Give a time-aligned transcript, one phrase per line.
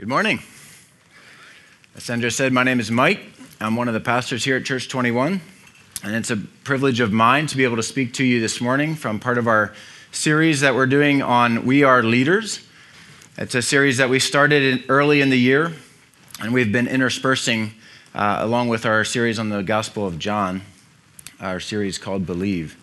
[0.00, 0.40] Good morning.
[1.94, 3.20] As Sandra said, my name is Mike.
[3.60, 5.42] I'm one of the pastors here at Church 21,
[6.02, 8.94] and it's a privilege of mine to be able to speak to you this morning
[8.94, 9.74] from part of our
[10.10, 12.60] series that we're doing on We Are Leaders.
[13.36, 15.70] It's a series that we started in early in the year,
[16.40, 17.72] and we've been interspersing
[18.14, 20.62] uh, along with our series on the Gospel of John,
[21.40, 22.74] our series called Believe.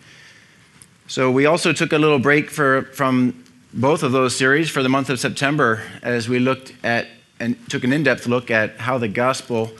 [1.08, 3.42] So we also took a little break for, from
[3.72, 7.06] both of those series for the month of September as we looked at
[7.38, 9.70] and took an in depth look at how the gospel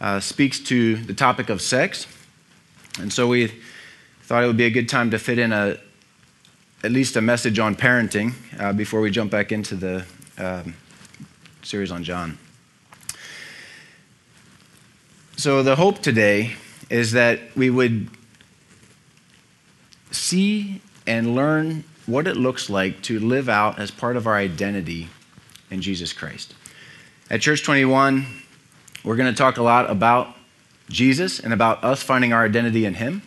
[0.00, 2.06] uh, speaks to the topic of sex.
[2.98, 3.52] And so we
[4.22, 5.78] thought it would be a good time to fit in a,
[6.82, 10.04] at least a message on parenting uh, before we jump back into the
[10.38, 10.74] um,
[11.62, 12.38] series on John.
[15.38, 16.56] So, the hope today
[16.88, 18.08] is that we would
[20.10, 25.08] see and learn what it looks like to live out as part of our identity
[25.70, 26.54] in Jesus Christ.
[27.28, 28.24] At Church 21,
[29.02, 30.34] we're going to talk a lot about
[30.88, 33.22] Jesus and about us finding our identity in Him.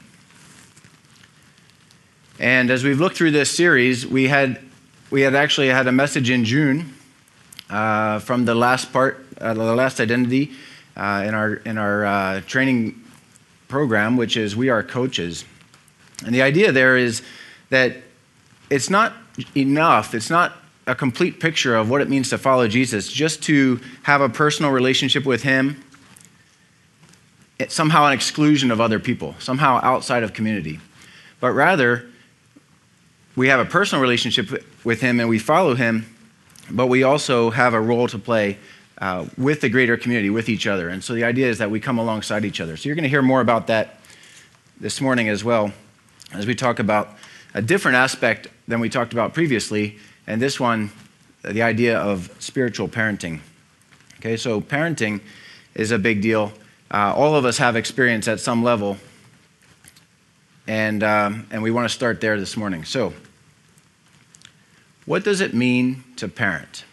[2.39, 4.61] And as we've looked through this series, we had,
[5.11, 6.93] we had actually had a message in June
[7.69, 10.52] uh, from the last part, uh, the last identity
[10.95, 13.03] uh, in our, in our uh, training
[13.67, 15.43] program, which is We Are Coaches.
[16.25, 17.21] And the idea there is
[17.69, 17.97] that
[18.70, 19.14] it's not
[19.56, 20.53] enough, it's not
[20.88, 24.72] a complete picture of what it means to follow Jesus just to have a personal
[24.72, 25.84] relationship with Him,
[27.59, 30.80] it's somehow an exclusion of other people, somehow outside of community.
[31.39, 32.06] But rather,
[33.36, 36.06] we have a personal relationship with Him and we follow Him,
[36.72, 38.58] but we also have a role to play
[38.98, 40.89] uh, with the greater community, with each other.
[40.89, 42.76] And so the idea is that we come alongside each other.
[42.76, 44.00] So you're going to hear more about that
[44.80, 45.72] this morning as well
[46.33, 47.16] as we talk about
[47.53, 49.97] a different aspect than we talked about previously,
[50.28, 50.92] and this one,
[51.44, 53.39] the idea of spiritual parenting.
[54.17, 55.22] Okay, so parenting
[55.73, 56.52] is a big deal.
[56.92, 58.97] Uh, all of us have experience at some level,
[60.67, 62.83] and, um, and we want to start there this morning.
[62.83, 63.14] So,
[65.05, 66.83] what does it mean to parent?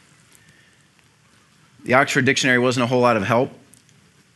[1.85, 3.51] The Oxford Dictionary wasn't a whole lot of help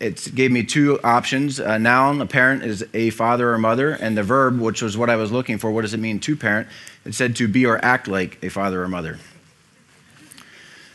[0.01, 4.17] it gave me two options a noun a parent is a father or mother and
[4.17, 6.69] the verb which was what i was looking for what does it mean to parent?
[7.05, 9.19] It said to be or act like a father or mother.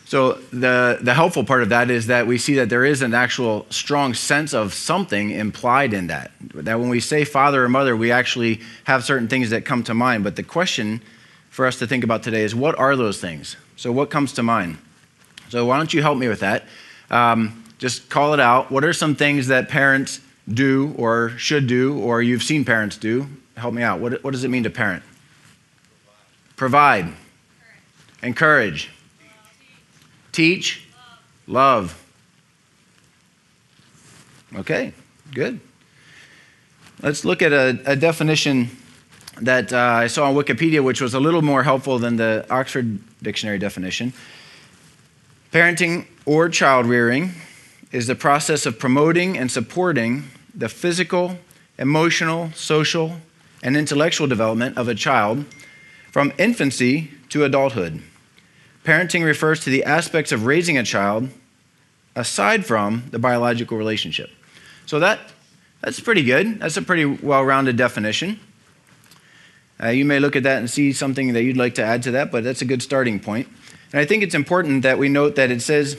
[0.05, 3.15] So the, the helpful part of that is that we see that there is an
[3.15, 6.31] actual strong sense of something implied in that.
[6.53, 9.95] That when we say father or mother we actually have certain things that come to
[9.95, 10.23] mind.
[10.23, 11.01] But the question
[11.49, 13.57] for us to think about today is what are those things?
[13.77, 14.77] So what comes to mind?
[15.49, 16.65] So why don't you help me with that?
[17.09, 18.71] Um, just call it out.
[18.71, 23.27] What are some things that parents do or should do or you've seen parents do?
[23.57, 23.99] Help me out.
[23.99, 25.03] What, what does it mean to parent?
[26.55, 27.07] Provide.
[28.23, 28.89] Encourage.
[30.31, 30.87] Teach.
[31.47, 32.01] Love.
[34.55, 34.93] Okay,
[35.33, 35.59] good.
[37.01, 38.69] Let's look at a, a definition
[39.41, 42.99] that uh, I saw on Wikipedia, which was a little more helpful than the Oxford
[43.21, 44.13] Dictionary definition.
[45.51, 47.31] Parenting or child rearing
[47.91, 51.37] is the process of promoting and supporting the physical,
[51.77, 53.17] emotional, social,
[53.63, 55.45] and intellectual development of a child
[56.11, 58.01] from infancy to adulthood.
[58.83, 61.29] Parenting refers to the aspects of raising a child
[62.15, 64.29] aside from the biological relationship.
[64.85, 65.19] So that,
[65.81, 66.59] that's pretty good.
[66.59, 68.39] That's a pretty well rounded definition.
[69.81, 72.11] Uh, you may look at that and see something that you'd like to add to
[72.11, 73.47] that, but that's a good starting point.
[73.91, 75.97] And I think it's important that we note that it says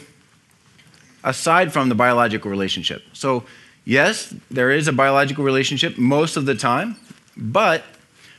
[1.27, 3.03] aside from the biological relationship.
[3.13, 3.45] So,
[3.85, 6.97] yes, there is a biological relationship most of the time,
[7.37, 7.83] but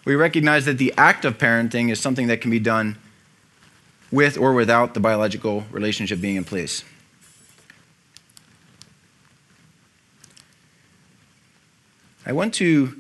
[0.06, 2.98] we recognize that the act of parenting is something that can be done
[4.10, 6.86] with or without the biological relationship being in place.
[12.26, 12.98] I want to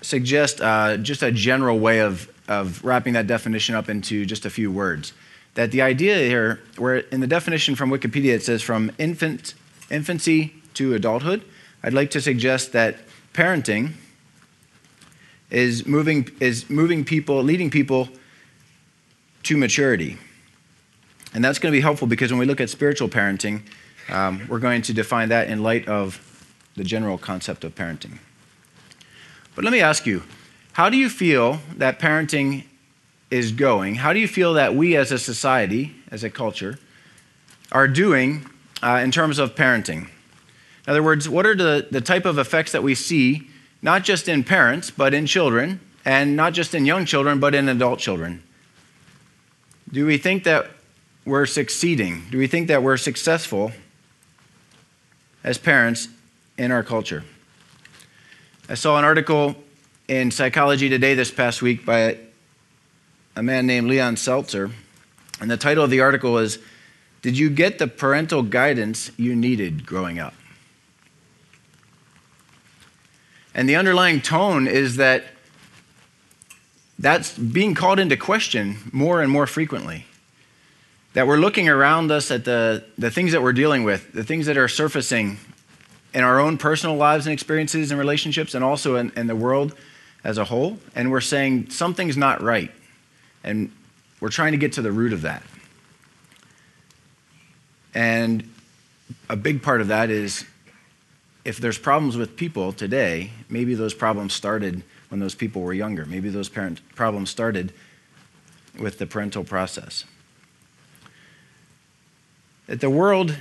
[0.00, 4.50] suggest uh, just a general way of, of wrapping that definition up into just a
[4.50, 5.12] few words
[5.58, 9.54] that the idea here, where in the definition from Wikipedia it says from infant,
[9.90, 11.42] infancy to adulthood,
[11.82, 12.98] I'd like to suggest that
[13.34, 13.94] parenting
[15.50, 18.08] is moving, is moving people, leading people
[19.42, 20.16] to maturity.
[21.34, 23.62] And that's going to be helpful because when we look at spiritual parenting,
[24.10, 28.18] um, we're going to define that in light of the general concept of parenting.
[29.56, 30.22] But let me ask you
[30.74, 32.62] how do you feel that parenting
[33.30, 36.78] is going, how do you feel that we as a society, as a culture,
[37.70, 38.48] are doing
[38.82, 40.08] uh, in terms of parenting?
[40.86, 43.48] In other words, what are the, the type of effects that we see,
[43.82, 47.68] not just in parents, but in children, and not just in young children, but in
[47.68, 48.42] adult children?
[49.92, 50.70] Do we think that
[51.26, 52.24] we're succeeding?
[52.30, 53.72] Do we think that we're successful
[55.44, 56.08] as parents
[56.56, 57.24] in our culture?
[58.70, 59.56] I saw an article
[60.08, 62.18] in Psychology Today this past week by
[63.38, 64.72] a man named Leon Seltzer,
[65.40, 66.58] and the title of the article was
[67.22, 70.34] Did You Get the Parental Guidance You Needed Growing Up?
[73.54, 75.22] And the underlying tone is that
[76.98, 80.06] that's being called into question more and more frequently.
[81.12, 84.46] That we're looking around us at the, the things that we're dealing with, the things
[84.46, 85.38] that are surfacing
[86.12, 89.76] in our own personal lives and experiences and relationships, and also in, in the world
[90.24, 92.72] as a whole, and we're saying something's not right.
[93.44, 93.70] And
[94.20, 95.42] we're trying to get to the root of that.
[97.94, 98.48] And
[99.28, 100.44] a big part of that is
[101.44, 106.04] if there's problems with people today, maybe those problems started when those people were younger.
[106.04, 107.72] Maybe those parent problems started
[108.78, 110.04] with the parental process.
[112.66, 113.36] That the world,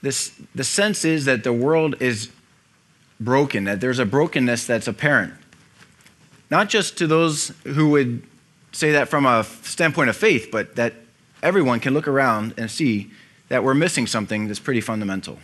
[0.00, 2.30] this, the sense is that the world is
[3.20, 5.34] broken, that there's a brokenness that's apparent.
[6.50, 8.22] Not just to those who would
[8.72, 10.94] say that from a standpoint of faith, but that
[11.42, 13.10] everyone can look around and see
[13.48, 15.38] that we're missing something that's pretty fundamental.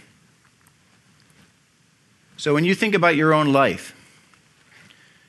[2.37, 3.95] So when you think about your own life,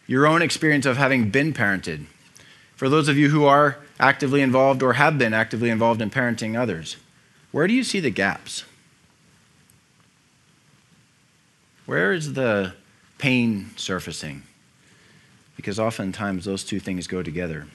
[0.08, 2.06] your own experience of having been parented,
[2.76, 6.58] for those of you who are actively involved or have been actively involved in parenting
[6.58, 6.98] others,
[7.52, 8.64] where do you see the gaps?
[11.86, 12.74] Where is the
[13.18, 14.44] pain surfacing?
[15.56, 17.68] Because oftentimes those two things go together.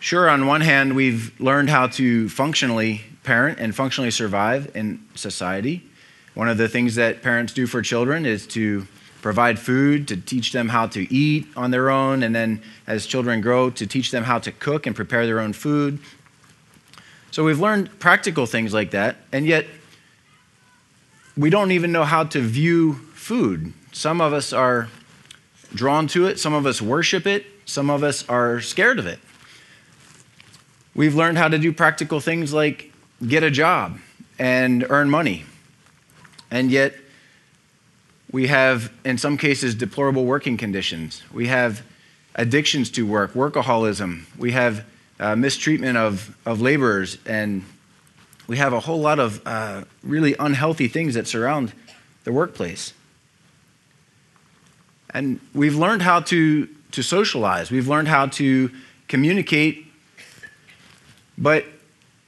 [0.00, 5.82] Sure, on one hand, we've learned how to functionally parent and functionally survive in society.
[6.34, 8.86] One of the things that parents do for children is to
[9.22, 13.40] provide food, to teach them how to eat on their own, and then as children
[13.40, 15.98] grow, to teach them how to cook and prepare their own food.
[17.32, 19.66] So we've learned practical things like that, and yet
[21.36, 23.72] we don't even know how to view food.
[23.90, 24.88] Some of us are
[25.74, 29.18] drawn to it, some of us worship it, some of us are scared of it.
[30.98, 32.90] We've learned how to do practical things like
[33.24, 34.00] get a job
[34.36, 35.44] and earn money.
[36.50, 36.92] And yet,
[38.32, 41.22] we have, in some cases, deplorable working conditions.
[41.32, 41.82] We have
[42.34, 44.24] addictions to work, workaholism.
[44.36, 44.84] We have
[45.20, 47.18] uh, mistreatment of, of laborers.
[47.24, 47.64] And
[48.48, 51.72] we have a whole lot of uh, really unhealthy things that surround
[52.24, 52.92] the workplace.
[55.10, 58.72] And we've learned how to, to socialize, we've learned how to
[59.06, 59.87] communicate
[61.38, 61.64] but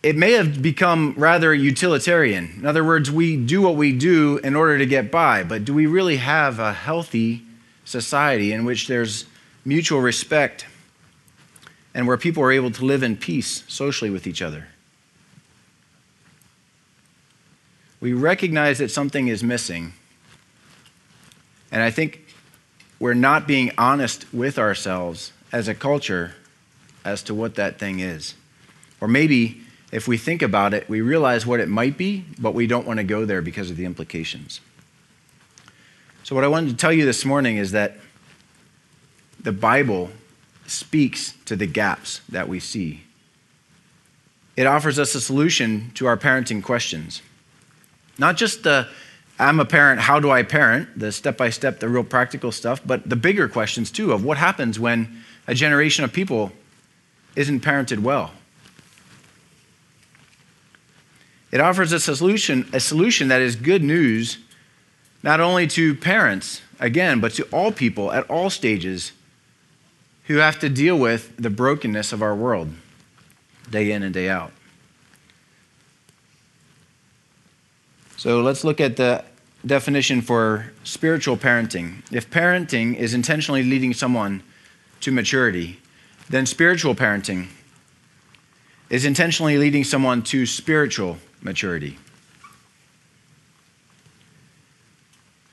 [0.02, 2.54] it may have become rather utilitarian.
[2.56, 5.74] In other words, we do what we do in order to get by, but do
[5.74, 7.42] we really have a healthy
[7.84, 9.26] society in which there's
[9.64, 10.64] mutual respect
[11.92, 14.68] and where people are able to live in peace socially with each other?
[18.00, 19.92] We recognize that something is missing,
[21.70, 22.26] and I think
[22.98, 26.36] we're not being honest with ourselves as a culture
[27.04, 28.34] as to what that thing is.
[29.00, 29.60] Or maybe
[29.92, 32.98] if we think about it, we realize what it might be, but we don't want
[32.98, 34.60] to go there because of the implications.
[36.22, 37.96] So, what I wanted to tell you this morning is that
[39.40, 40.10] the Bible
[40.66, 43.02] speaks to the gaps that we see.
[44.56, 47.22] It offers us a solution to our parenting questions.
[48.18, 48.86] Not just the
[49.38, 52.82] I'm a parent, how do I parent, the step by step, the real practical stuff,
[52.84, 56.52] but the bigger questions too of what happens when a generation of people
[57.36, 58.32] isn't parented well.
[61.50, 64.38] It offers a solution, a solution that is good news
[65.22, 69.12] not only to parents, again, but to all people at all stages
[70.24, 72.72] who have to deal with the brokenness of our world
[73.68, 74.52] day in and day out.
[78.16, 79.24] So let's look at the
[79.64, 82.02] definition for spiritual parenting.
[82.10, 84.42] If parenting is intentionally leading someone
[85.00, 85.80] to maturity,
[86.28, 87.48] then spiritual parenting
[88.88, 91.98] is intentionally leading someone to spiritual maturity.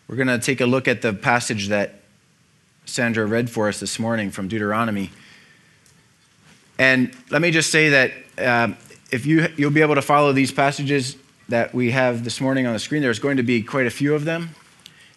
[0.08, 2.02] We're going to take a look at the passage that
[2.86, 5.12] Sandra read for us this morning from Deuteronomy.
[6.80, 8.74] And let me just say that uh,
[9.12, 11.18] if you, you'll be able to follow these passages
[11.50, 14.16] that we have this morning on the screen, there's going to be quite a few
[14.16, 14.52] of them.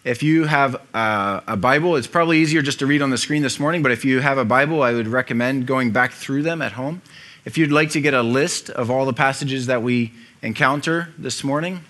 [0.03, 3.43] If you have uh, a Bible, it's probably easier just to read on the screen
[3.43, 6.61] this morning, but if you have a Bible, I would recommend going back through them
[6.61, 7.01] at home.
[7.45, 10.11] If you'd like to get a list of all the passages that we
[10.41, 11.81] encounter this morning,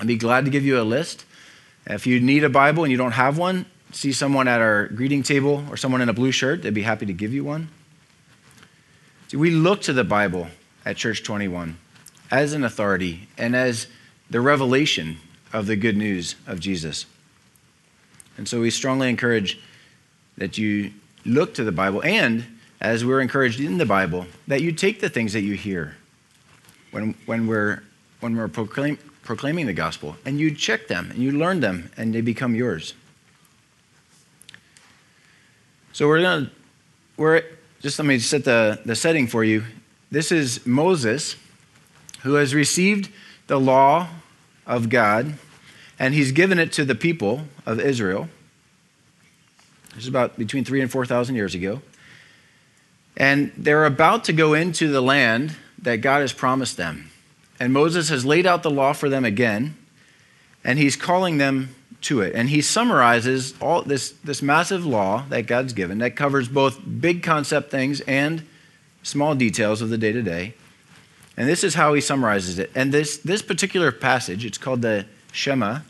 [0.00, 1.24] I'd be glad to give you a list.
[1.86, 5.22] If you need a Bible and you don't have one, see someone at our greeting
[5.22, 7.68] table or someone in a blue shirt, they'd be happy to give you one.
[9.28, 10.48] See, we look to the Bible
[10.84, 11.78] at Church 21
[12.30, 13.86] as an authority and as
[14.28, 15.18] the revelation
[15.52, 17.06] of the good news of Jesus.
[18.36, 19.60] And so we strongly encourage
[20.36, 20.92] that you
[21.24, 22.44] look to the Bible and,
[22.80, 25.96] as we're encouraged in the Bible, that you take the things that you hear
[26.90, 27.82] when, when we're,
[28.20, 32.14] when we're proclaim, proclaiming the gospel and you check them and you learn them and
[32.14, 32.94] they become yours.
[35.92, 36.50] So we're going to,
[37.16, 37.42] we're,
[37.80, 39.64] just let me set the, the setting for you.
[40.10, 41.36] This is Moses
[42.22, 43.10] who has received
[43.46, 44.08] the law
[44.66, 45.34] of God
[45.98, 48.28] and he's given it to the people of Israel.
[49.94, 51.80] This is about between three and 4,000 years ago.
[53.16, 57.10] And they're about to go into the land that God has promised them.
[57.58, 59.76] And Moses has laid out the law for them again,
[60.64, 62.34] and he's calling them to it.
[62.34, 67.22] And he summarizes all this, this massive law that God's given that covers both big
[67.22, 68.46] concept things and
[69.02, 70.54] small details of the day to day.
[71.36, 72.70] And this is how he summarizes it.
[72.74, 75.80] And this, this particular passage, it's called the Shema.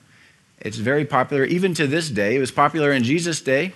[0.60, 2.36] It's very popular even to this day.
[2.36, 3.72] It was popular in Jesus' day.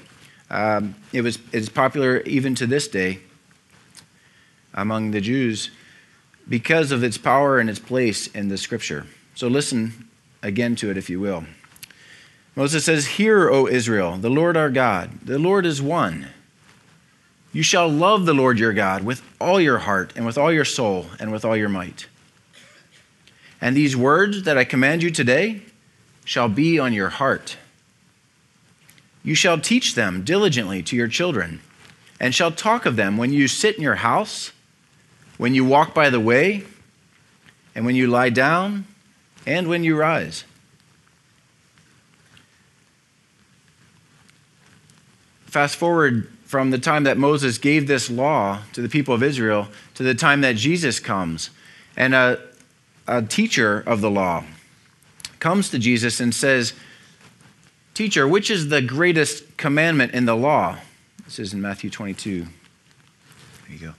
[0.51, 3.21] Um, it was, it's popular even to this day
[4.75, 5.71] among the Jews
[6.51, 9.07] because of its power and its place in the scripture.
[9.35, 10.09] So listen
[10.43, 11.45] again to it, if you will.
[12.55, 16.27] Moses says, Hear, O Israel, the Lord our God, the Lord is one.
[17.53, 20.65] You shall love the Lord your God with all your heart, and with all your
[20.65, 22.07] soul, and with all your might.
[23.61, 25.63] And these words that I command you today
[26.25, 27.57] shall be on your heart.
[29.23, 31.61] You shall teach them diligently to your children,
[32.19, 34.53] and shall talk of them when you sit in your house,
[35.41, 36.63] when you walk by the way,
[37.75, 38.85] and when you lie down,
[39.47, 40.45] and when you rise.
[45.47, 49.69] Fast forward from the time that Moses gave this law to the people of Israel
[49.95, 51.49] to the time that Jesus comes.
[51.97, 52.39] And a,
[53.09, 54.45] a teacher of the law
[55.39, 56.75] comes to Jesus and says,
[57.95, 60.77] Teacher, which is the greatest commandment in the law?
[61.25, 62.41] This is in Matthew 22.
[62.43, 62.49] There
[63.71, 63.95] you go.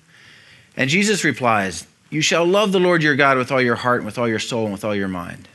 [0.81, 4.05] And Jesus replies, You shall love the Lord your God with all your heart, and
[4.07, 5.47] with all your soul, and with all your mind.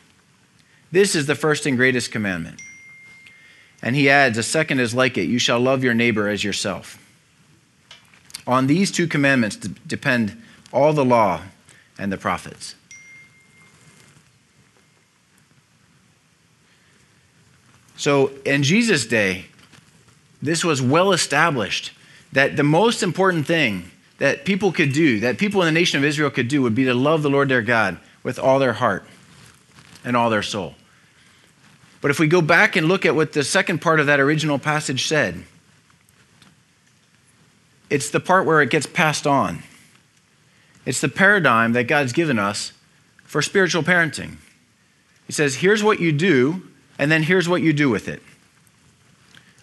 [0.93, 2.63] This is the first and greatest commandment.
[3.83, 7.05] And he adds, A second is like it you shall love your neighbor as yourself.
[8.47, 10.41] On these two commandments depend
[10.73, 11.43] all the law
[11.99, 12.77] and the prophets.
[17.97, 19.47] So in Jesus' day,
[20.41, 21.91] this was well established
[22.31, 26.05] that the most important thing that people could do, that people in the nation of
[26.05, 29.05] Israel could do, would be to love the Lord their God with all their heart
[30.05, 30.75] and all their soul.
[32.01, 34.59] But if we go back and look at what the second part of that original
[34.59, 35.45] passage said,
[37.91, 39.63] it's the part where it gets passed on.
[40.85, 42.73] It's the paradigm that God's given us
[43.25, 44.37] for spiritual parenting.
[45.27, 46.63] He says, here's what you do
[46.99, 48.23] and then here's what you do with it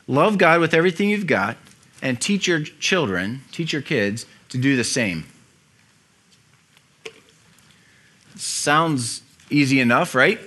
[0.07, 1.55] love God with everything you've got,
[2.01, 5.25] and teach your children, teach your kids to do the same.
[8.35, 10.39] Sounds easy enough, right?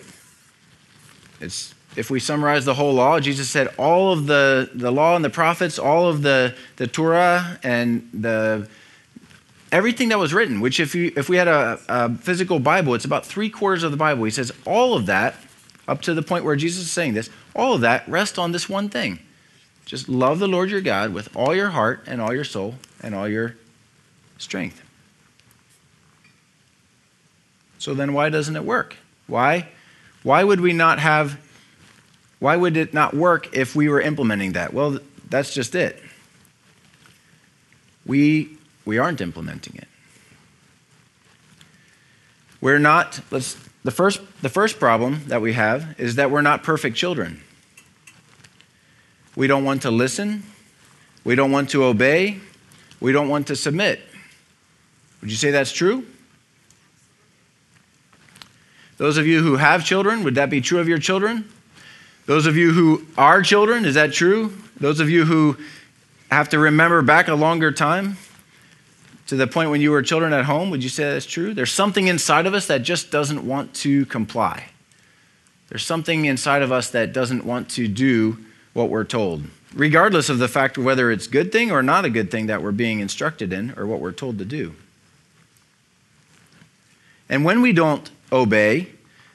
[1.41, 5.25] It's if we summarize the whole law, Jesus said all of the, the law and
[5.25, 8.69] the prophets, all of the, the Torah and the
[9.73, 13.05] everything that was written, which if, you, if we had a, a physical Bible, it's
[13.05, 14.23] about three quarters of the Bible.
[14.23, 15.35] He says all of that
[15.89, 18.69] up to the point where Jesus is saying this, all of that rests on this
[18.69, 19.19] one thing.
[19.85, 23.17] Just love the Lord your God with all your heart and all your soul and
[23.17, 23.57] all your
[24.39, 24.83] strength.
[27.79, 28.97] So then why doesn't it work?
[29.27, 29.69] Why?
[30.23, 31.39] Why would we not have
[32.39, 34.75] why would it not work if we were implementing that?
[34.75, 34.99] Well,
[35.31, 36.03] that's just it.
[38.05, 39.89] We we aren't implementing it.
[42.61, 46.65] We're not let's the first, the first problem that we have is that we're not
[46.65, 47.41] perfect children.
[49.37, 50.43] We don't want to listen.
[51.23, 52.41] We don't want to obey.
[52.99, 54.01] We don't want to submit.
[55.21, 56.07] Would you say that's true?
[58.99, 61.49] Those of you who have children, would that be true of your children?
[62.27, 64.57] Those of you who are children, is that true?
[64.81, 65.57] Those of you who
[66.31, 68.17] have to remember back a longer time,
[69.27, 71.53] to the point when you were children at home, would you say that's true?
[71.53, 74.67] There's something inside of us that just doesn't want to comply.
[75.69, 78.39] There's something inside of us that doesn't want to do
[78.73, 79.45] what we're told,
[79.75, 82.63] regardless of the fact whether it's a good thing or not a good thing that
[82.63, 84.75] we're being instructed in or what we're told to do.
[87.29, 88.89] And when we don't obey,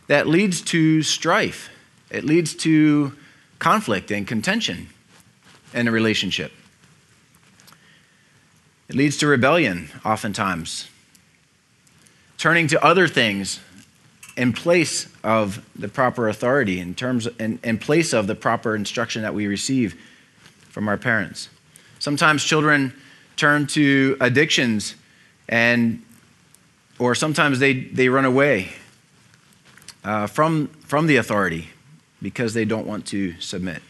[0.08, 1.70] that leads to strife.
[2.10, 3.14] It leads to
[3.60, 4.88] conflict and contention
[5.74, 6.52] in a relationship.
[8.90, 10.88] It leads to rebellion, oftentimes.
[12.42, 13.60] turning to other things
[14.36, 19.22] in place of the proper authority, in terms in, in place of the proper instruction
[19.22, 19.96] that we receive
[20.70, 21.50] from our parents.
[22.00, 22.94] Sometimes children
[23.38, 24.96] turn to addictions
[25.50, 26.04] and
[27.02, 28.70] or sometimes they, they run away
[30.04, 31.68] uh, from, from the authority
[32.22, 33.82] because they don't want to submit.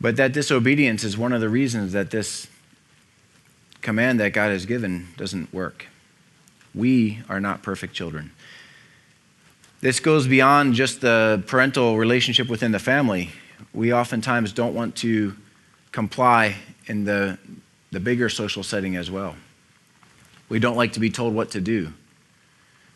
[0.00, 2.48] But that disobedience is one of the reasons that this
[3.82, 5.86] command that God has given doesn't work.
[6.74, 8.32] We are not perfect children.
[9.80, 13.30] This goes beyond just the parental relationship within the family.
[13.72, 15.36] We oftentimes don't want to
[15.92, 16.56] comply
[16.88, 17.38] in the,
[17.90, 19.36] the bigger social setting as well.
[20.48, 21.92] We don't like to be told what to do.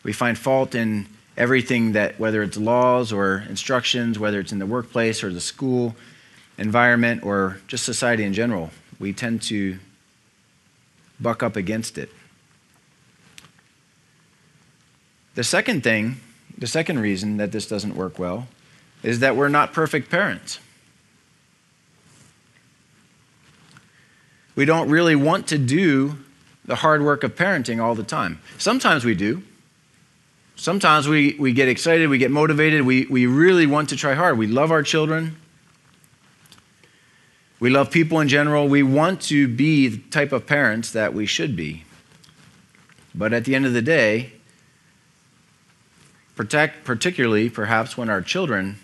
[0.03, 1.07] We find fault in
[1.37, 5.95] everything that, whether it's laws or instructions, whether it's in the workplace or the school
[6.57, 9.79] environment or just society in general, we tend to
[11.19, 12.09] buck up against it.
[15.35, 16.17] The second thing,
[16.57, 18.47] the second reason that this doesn't work well,
[19.01, 20.59] is that we're not perfect parents.
[24.55, 26.17] We don't really want to do
[26.65, 28.39] the hard work of parenting all the time.
[28.57, 29.43] Sometimes we do.
[30.55, 34.37] Sometimes we, we get excited, we get motivated, we, we really want to try hard.
[34.37, 35.37] We love our children,
[37.61, 38.67] we love people in general.
[38.67, 41.83] We want to be the type of parents that we should be.
[43.13, 44.33] But at the end of the day,
[46.35, 48.79] protect, particularly perhaps when our children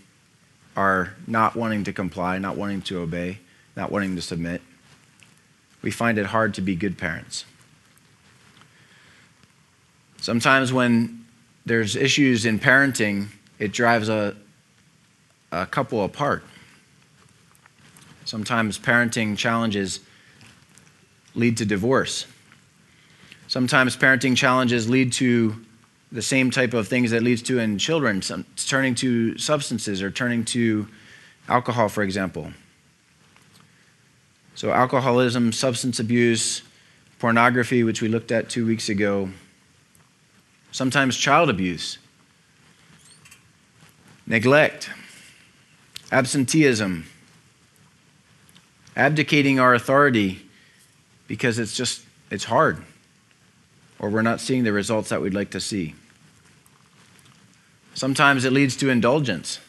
[0.75, 3.39] are not wanting to comply, not wanting to obey,
[3.75, 4.61] not wanting to submit,
[5.87, 7.45] we find it hard to be good parents.
[10.17, 11.25] Sometimes when
[11.65, 13.27] there's issues in parenting,
[13.57, 14.35] it drives a,
[15.49, 16.43] a couple apart.
[18.25, 20.01] Sometimes parenting challenges
[21.35, 22.25] lead to divorce.
[23.47, 25.55] Sometimes parenting challenges lead to
[26.11, 30.11] the same type of things that leads to in children, some, turning to substances or
[30.11, 30.85] turning to
[31.47, 32.51] alcohol, for example.
[34.57, 36.63] So, alcoholism, substance abuse,
[37.19, 39.29] pornography, which we looked at two weeks ago,
[40.71, 41.99] sometimes child abuse,
[44.25, 44.89] neglect,
[46.11, 47.05] absenteeism,
[48.95, 50.41] abdicating our authority
[51.27, 52.83] because it's just it's hard
[53.99, 55.93] or we're not seeing the results that we'd like to see.
[57.93, 59.59] Sometimes it leads to indulgence.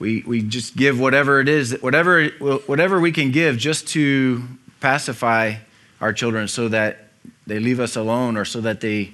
[0.00, 2.28] We, we just give whatever it is, whatever,
[2.66, 4.42] whatever we can give just to
[4.80, 5.56] pacify
[6.00, 7.10] our children so that
[7.46, 9.12] they leave us alone or so that they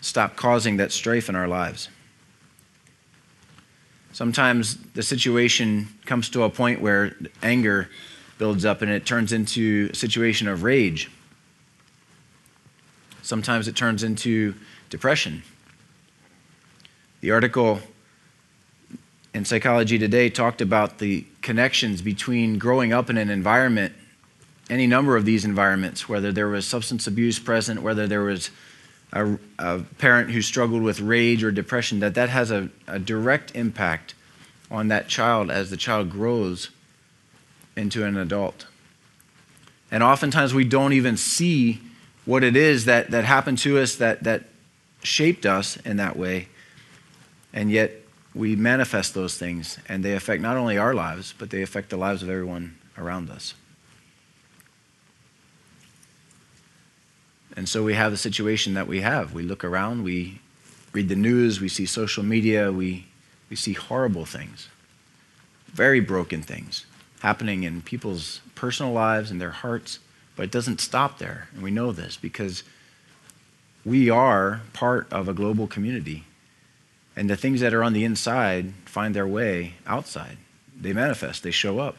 [0.00, 1.88] stop causing that strife in our lives.
[4.12, 7.90] Sometimes the situation comes to a point where anger
[8.38, 11.10] builds up and it turns into a situation of rage.
[13.22, 14.54] Sometimes it turns into
[14.90, 15.42] depression.
[17.20, 17.80] The article
[19.32, 23.94] in Psychology Today talked about the connections between growing up in an environment,
[24.68, 28.50] any number of these environments, whether there was substance abuse present, whether there was
[29.12, 33.54] a, a parent who struggled with rage or depression, that that has a, a direct
[33.54, 34.14] impact
[34.70, 36.70] on that child as the child grows
[37.76, 38.66] into an adult.
[39.90, 41.80] And oftentimes we don't even see
[42.24, 44.44] what it is that, that happened to us that, that
[45.02, 46.48] shaped us in that way.
[47.52, 47.99] And yet
[48.34, 51.96] we manifest those things, and they affect not only our lives, but they affect the
[51.96, 53.54] lives of everyone around us.
[57.56, 59.34] And so we have the situation that we have.
[59.34, 60.40] We look around, we
[60.92, 63.06] read the news, we see social media, we,
[63.48, 64.68] we see horrible things,
[65.72, 66.86] very broken things
[67.20, 69.98] happening in people's personal lives and their hearts,
[70.36, 71.48] but it doesn't stop there.
[71.52, 72.62] And we know this because
[73.84, 76.24] we are part of a global community.
[77.20, 80.38] And the things that are on the inside find their way outside.
[80.74, 81.98] They manifest, they show up.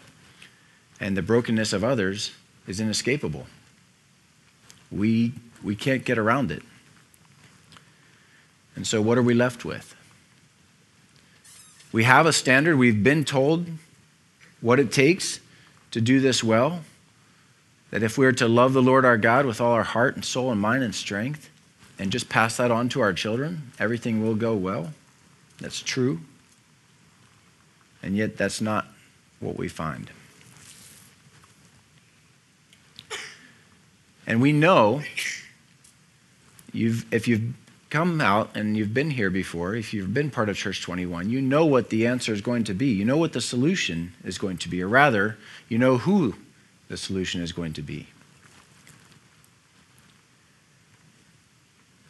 [0.99, 2.31] And the brokenness of others
[2.65, 3.45] is inescapable.
[4.91, 6.63] We we can't get around it.
[8.75, 9.93] And so, what are we left with?
[11.91, 12.77] We have a standard.
[12.77, 13.67] We've been told
[14.60, 15.39] what it takes
[15.91, 16.81] to do this well.
[17.91, 20.25] That if we are to love the Lord our God with all our heart and
[20.25, 21.51] soul and mind and strength,
[21.99, 24.93] and just pass that on to our children, everything will go well.
[25.62, 26.19] That's true.
[28.04, 28.88] And yet, that's not
[29.39, 30.12] what we find.
[34.28, 35.02] And we know
[36.74, 37.54] You've, if you've
[37.89, 41.41] come out and you've been here before, if you've been part of Church 21, you
[41.41, 42.88] know what the answer is going to be.
[42.88, 46.36] You know what the solution is going to be, or rather, you know who
[46.88, 48.08] the solution is going to be.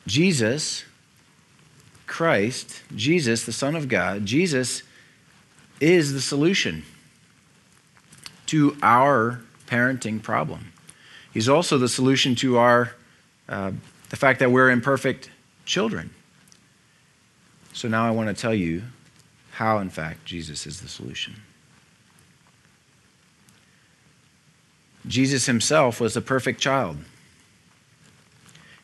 [0.05, 0.83] Jesus,
[2.11, 4.83] Christ, Jesus, the Son of God, Jesus
[5.79, 6.83] is the solution
[8.47, 10.73] to our parenting problem.
[11.33, 12.91] He's also the solution to our
[13.47, 13.71] uh,
[14.09, 15.31] the fact that we're imperfect
[15.63, 16.09] children.
[17.71, 18.83] So now I want to tell you
[19.51, 21.35] how, in fact, Jesus is the solution.
[25.07, 26.97] Jesus himself was a perfect child.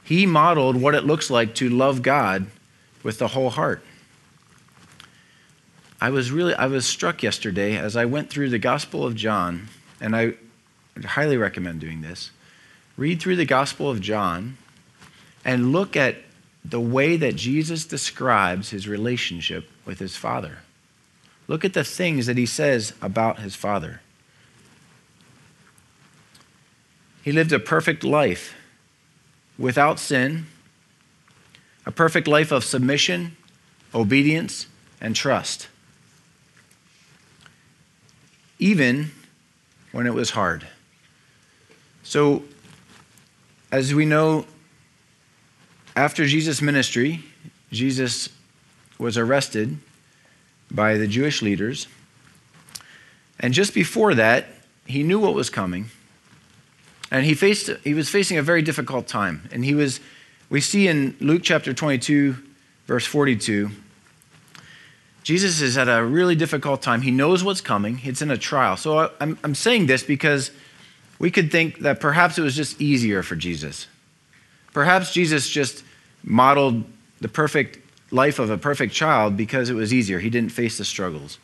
[0.02, 2.48] He modeled what it looks like to love God
[3.08, 3.82] with the whole heart.
[6.02, 9.70] I was really I was struck yesterday as I went through the Gospel of John,
[10.02, 10.34] and I
[11.06, 12.32] highly recommend doing this.
[12.98, 14.58] Read through the Gospel of John
[15.46, 16.18] and look at
[16.66, 20.58] the way that Jesus describes his relationship with his Father.
[21.48, 24.02] Look at the things that he says about his Father.
[27.24, 28.54] He lived a perfect life
[29.58, 30.48] without sin,
[31.88, 33.38] a perfect life of submission,
[33.96, 34.68] obedience,
[35.00, 35.70] and trust.
[38.60, 39.12] Even
[39.94, 40.68] when it was hard.
[42.04, 42.44] So,
[43.72, 44.46] as we know,
[45.96, 47.24] after Jesus' ministry,
[47.72, 48.28] Jesus
[49.00, 49.78] was arrested
[50.70, 51.88] by the Jewish leaders.
[53.40, 54.48] And just before that,
[54.86, 55.86] he knew what was coming.
[57.12, 59.48] And he, faced, he was facing a very difficult time.
[59.54, 60.02] And he was,
[60.50, 62.36] we see in Luke chapter 22,
[62.86, 63.70] verse 42,
[65.24, 67.02] Jesus is at a really difficult time.
[67.02, 68.78] He knows what's coming, it's in a trial.
[68.78, 70.52] So uh, I'm, I'm saying this because
[71.20, 73.88] we could think that perhaps it was just easier for Jesus.
[74.74, 75.84] Perhaps Jesus just
[76.24, 76.86] modeled
[77.20, 77.80] the perfect
[78.12, 80.20] life of a perfect child because it was easier.
[80.20, 81.40] He didn't face the struggles.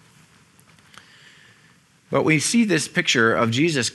[2.09, 3.91] But we see this picture of Jesus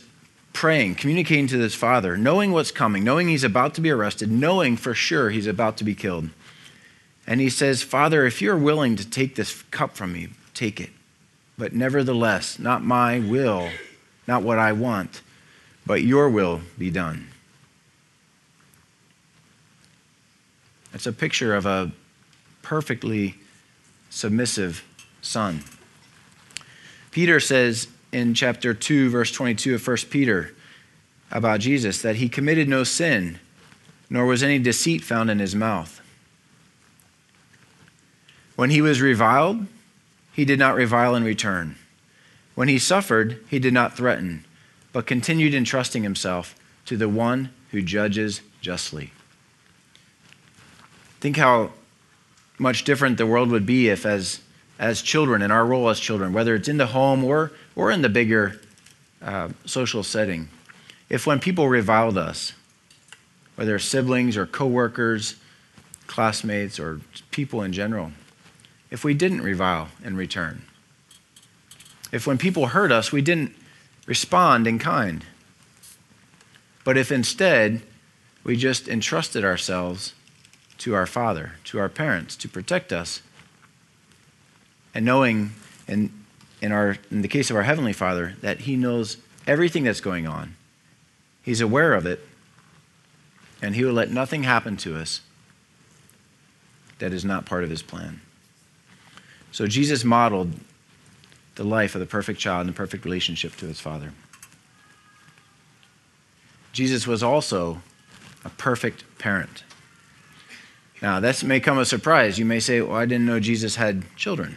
[0.53, 4.77] praying, communicating to his father, knowing what's coming, knowing he's about to be arrested, knowing
[4.77, 6.31] for sure he's about to be killed.
[7.27, 10.91] And he says, Father, if you're willing to take this cup from me, take it.
[11.59, 13.69] But nevertheless, not my will,
[14.27, 15.23] not what I want,
[15.87, 17.29] but your will be done.
[20.95, 21.93] It's a picture of a
[22.63, 23.35] perfectly
[24.11, 24.85] submissive
[25.21, 25.63] son.
[27.11, 30.55] Peter says in chapter 2, verse 22 of 1 Peter
[31.31, 33.38] about Jesus that he committed no sin,
[34.09, 36.01] nor was any deceit found in his mouth.
[38.57, 39.66] When he was reviled,
[40.33, 41.77] he did not revile in return.
[42.55, 44.44] When he suffered, he did not threaten,
[44.92, 49.12] but continued entrusting himself to the one who judges justly.
[51.21, 51.73] Think how
[52.59, 54.40] much different the world would be if, as,
[54.79, 58.03] as children, in our role as children, whether it's in the home or or in
[58.03, 58.61] the bigger
[59.23, 60.49] uh, social setting,
[61.09, 62.53] if when people reviled us,
[63.55, 65.37] whether siblings or coworkers,
[66.09, 68.11] classmates, or people in general,
[68.91, 70.62] if we didn't revile in return,
[72.11, 73.55] if when people hurt us, we didn't
[74.07, 75.25] respond in kind,
[76.83, 77.81] but if instead
[78.43, 80.14] we just entrusted ourselves
[80.79, 83.23] to our Father, to our parents, to protect us,
[84.93, 85.53] and knowing
[85.87, 86.11] and
[86.61, 90.27] in, our, in the case of our Heavenly Father, that He knows everything that's going
[90.27, 90.57] on.
[91.42, 92.21] He's aware of it,
[93.62, 95.21] and He will let nothing happen to us
[96.99, 98.21] that is not part of His plan.
[99.53, 100.53] So Jesus modeled
[101.55, 104.12] the life of the perfect child and the perfect relationship to His Father.
[106.73, 107.83] Jesus was also
[108.44, 109.64] a perfect parent.
[111.01, 112.38] Now, this may come as a surprise.
[112.38, 114.57] You may say, Well, I didn't know Jesus had children.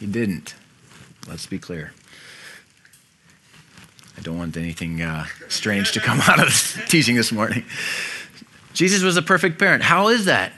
[0.00, 0.54] He didn't.
[1.26, 1.92] Let's be clear.
[4.16, 7.64] I don't want anything uh, strange to come out of this teaching this morning.
[8.72, 9.82] Jesus was a perfect parent.
[9.82, 10.52] How is that?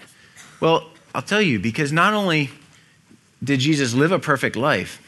[0.60, 2.50] Well, I'll tell you, because not only
[3.42, 5.02] did Jesus live a perfect life,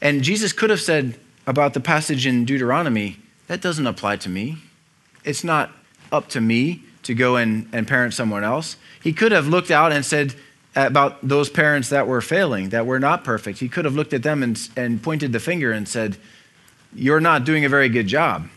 [0.00, 4.58] and Jesus could have said about the passage in Deuteronomy, that doesn't apply to me.
[5.24, 5.70] It's not
[6.12, 8.76] up to me to go and, and parent someone else.
[9.02, 10.34] He could have looked out and said,
[10.74, 13.58] about those parents that were failing, that were not perfect.
[13.58, 16.16] He could have looked at them and, and pointed the finger and said,
[16.94, 18.48] You're not doing a very good job.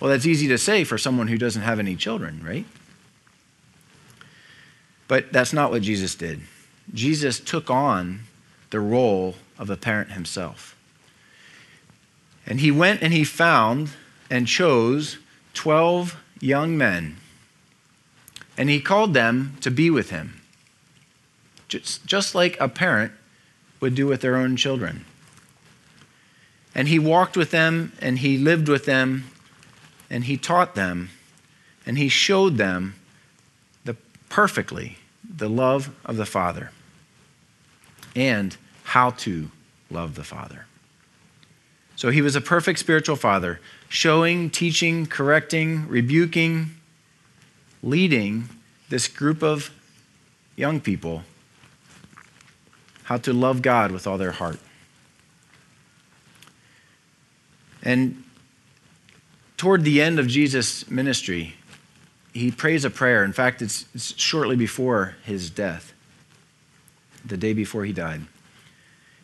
[0.00, 2.66] Well, that's easy to say for someone who doesn't have any children, right?
[5.08, 6.40] But that's not what Jesus did.
[6.92, 8.20] Jesus took on
[8.70, 10.76] the role of a parent himself.
[12.46, 13.90] And he went and he found
[14.30, 15.18] and chose
[15.54, 17.16] 12 young men,
[18.58, 20.41] and he called them to be with him
[21.72, 23.12] just, just like a parent
[23.80, 25.04] would do with their own children.
[26.74, 29.24] And he walked with them, and he lived with them,
[30.08, 31.10] and he taught them,
[31.84, 32.94] and he showed them
[33.84, 33.96] the,
[34.28, 36.70] perfectly the love of the Father
[38.14, 39.50] and how to
[39.90, 40.66] love the Father.
[41.96, 46.70] So he was a perfect spiritual father, showing, teaching, correcting, rebuking,
[47.82, 48.48] leading
[48.88, 49.70] this group of
[50.56, 51.22] young people
[53.04, 54.58] how to love God with all their heart.
[57.82, 58.22] And
[59.56, 61.56] toward the end of Jesus' ministry,
[62.32, 63.24] he prays a prayer.
[63.24, 65.92] In fact, it's, it's, shortly before his death,
[67.24, 68.22] the day before he died.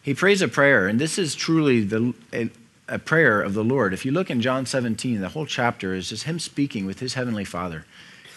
[0.02, 2.50] He prays a prayer, and this is truly the, a,
[2.88, 3.92] a prayer of the Lord.
[3.92, 7.14] If you look in John 17, the whole chapter is just him speaking with his
[7.14, 7.84] heavenly Father.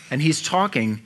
[0.10, 1.01] And he's talking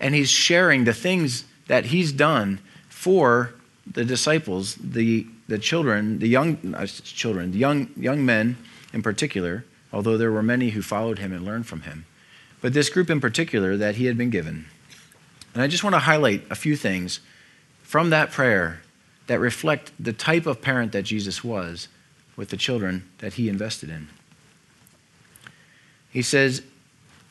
[0.00, 3.52] and he's sharing the things that he's done for
[3.92, 8.56] the disciples, the, the children, the young uh, children, the young, young men
[8.92, 12.04] in particular, although there were many who followed him and learned from him.
[12.60, 14.66] But this group in particular that he had been given.
[15.54, 17.20] And I just want to highlight a few things
[17.82, 18.82] from that prayer
[19.26, 21.88] that reflect the type of parent that Jesus was
[22.36, 24.08] with the children that he invested in.
[26.10, 26.62] He says,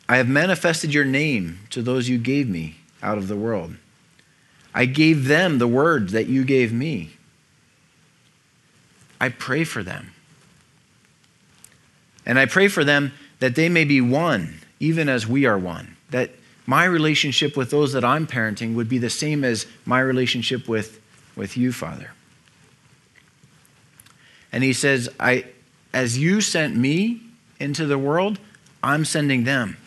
[0.09, 3.75] I have manifested your name to those you gave me out of the world.
[4.77, 7.09] I gave them the words that you gave me.
[9.19, 10.11] I pray for them.
[12.27, 15.97] And I pray for them that they may be one, even as we are one.
[16.11, 16.29] That
[16.67, 21.01] my relationship with those that I'm parenting would be the same as my relationship with,
[21.35, 22.11] with you, Father.
[24.51, 25.45] And he says, I,
[25.91, 27.23] As you sent me
[27.59, 28.37] into the world,
[28.83, 29.77] I'm sending them.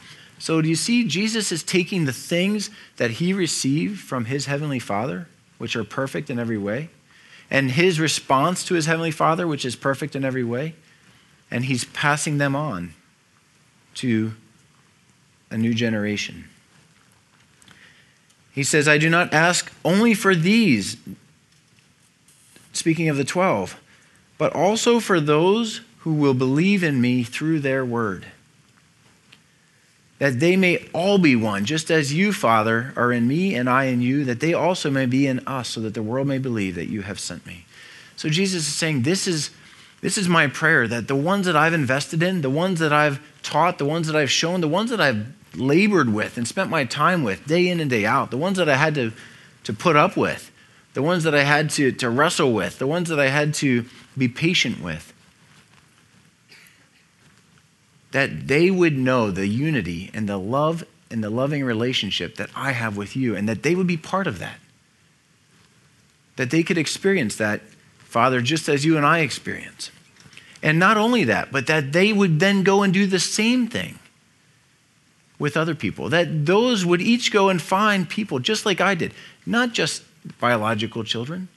[0.40, 4.78] So, do you see, Jesus is taking the things that he received from his heavenly
[4.78, 6.88] Father, which are perfect in every way,
[7.50, 10.74] and his response to his heavenly Father, which is perfect in every way,
[11.50, 12.94] and he's passing them on
[13.96, 14.32] to
[15.50, 16.46] a new generation.
[18.50, 20.96] He says, I do not ask only for these,
[22.72, 23.78] speaking of the 12,
[24.38, 28.24] but also for those who will believe in me through their word
[30.20, 33.84] that they may all be one, just as you, Father, are in me and I
[33.84, 36.74] in you, that they also may be in us, so that the world may believe
[36.74, 37.64] that you have sent me.
[38.16, 39.50] So Jesus is saying, This is,
[40.02, 43.18] this is my prayer that the ones that I've invested in, the ones that I've
[43.42, 46.84] taught, the ones that I've shown, the ones that I've labored with and spent my
[46.84, 49.12] time with day in and day out, the ones that I had to,
[49.64, 50.50] to put up with,
[50.92, 53.86] the ones that I had to, to wrestle with, the ones that I had to
[54.18, 55.14] be patient with,
[58.12, 62.72] that they would know the unity and the love and the loving relationship that I
[62.72, 64.58] have with you, and that they would be part of that.
[66.36, 67.62] That they could experience that,
[67.98, 69.90] Father, just as you and I experience.
[70.62, 73.98] And not only that, but that they would then go and do the same thing
[75.38, 76.08] with other people.
[76.08, 79.12] That those would each go and find people just like I did,
[79.46, 80.04] not just
[80.38, 81.48] biological children,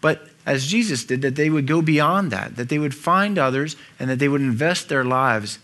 [0.00, 3.76] but as Jesus did, that they would go beyond that, that they would find others
[3.98, 5.58] and that they would invest their lives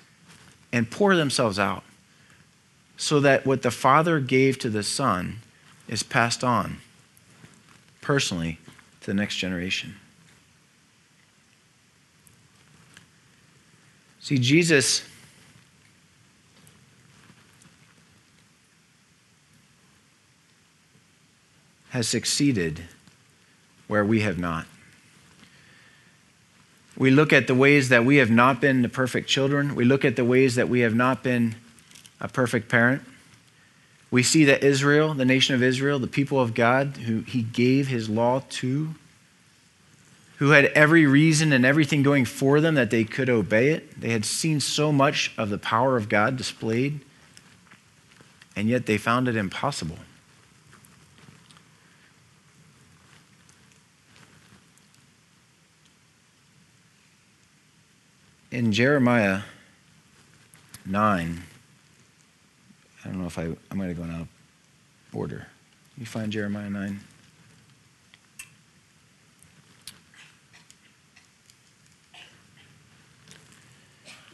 [0.77, 1.83] and pour themselves out
[2.99, 5.39] so that what the Father gave to the Son
[5.89, 6.77] is passed on
[8.03, 8.59] personally
[9.01, 9.97] to the next generation.
[14.21, 15.03] See, Jesus
[21.89, 22.83] has succeeded
[23.87, 24.67] where we have not.
[26.97, 29.75] We look at the ways that we have not been the perfect children.
[29.75, 31.55] We look at the ways that we have not been
[32.21, 33.03] a perfect parent.
[34.11, 37.89] We see that Israel, the nation of Israel, the people of God, who he gave
[37.89, 38.95] his law to,
[40.39, 44.01] who had every reason and everything going for them that they could obey it.
[44.01, 47.01] They had seen so much of the power of God displayed,
[48.55, 49.99] and yet they found it impossible.
[58.51, 59.43] In Jeremiah
[60.85, 61.43] 9,
[63.05, 64.29] I don't know if I, I might have gone out of
[65.13, 65.49] order.
[65.99, 67.01] You find Jeremiah 9?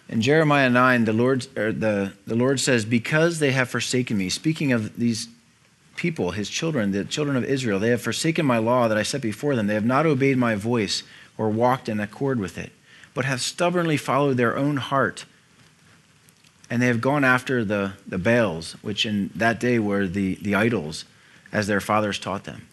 [0.09, 4.29] In Jeremiah 9, the Lord, er, the, the Lord says, Because they have forsaken me,
[4.29, 5.29] speaking of these
[5.97, 9.23] people, his children, the children of Israel, they have forsaken my law that I set
[9.23, 9.69] before them.
[9.69, 11.03] They have not obeyed my voice
[11.39, 12.73] or walked in accord with it
[13.15, 15.25] but have stubbornly followed their own heart.
[16.71, 20.55] And they have gone after the, the Baals, which in that day were the, the
[20.55, 21.05] idols,
[21.53, 22.67] as their fathers taught them.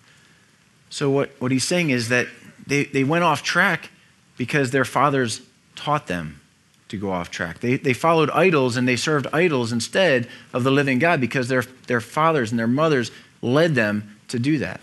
[0.89, 2.27] So, what, what he's saying is that
[2.65, 3.91] they, they went off track
[4.37, 5.41] because their fathers
[5.75, 6.39] taught them
[6.87, 7.59] to go off track.
[7.59, 11.63] They, they followed idols and they served idols instead of the living God because their,
[11.87, 14.81] their fathers and their mothers led them to do that.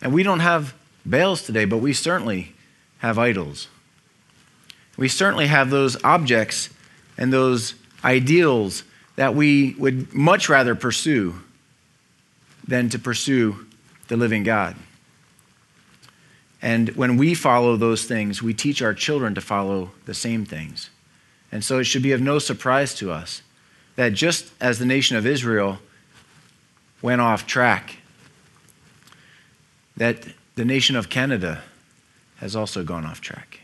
[0.00, 0.74] And we don't have
[1.06, 2.54] Baals today, but we certainly
[2.98, 3.68] have idols.
[4.98, 6.68] We certainly have those objects
[7.16, 8.82] and those ideals
[9.16, 11.40] that we would much rather pursue
[12.66, 13.64] than to pursue
[14.08, 14.76] the living God.
[16.60, 20.90] And when we follow those things, we teach our children to follow the same things.
[21.52, 23.42] And so it should be of no surprise to us
[23.94, 25.78] that just as the nation of Israel
[27.00, 27.98] went off track,
[29.96, 31.62] that the nation of Canada
[32.38, 33.60] has also gone off track.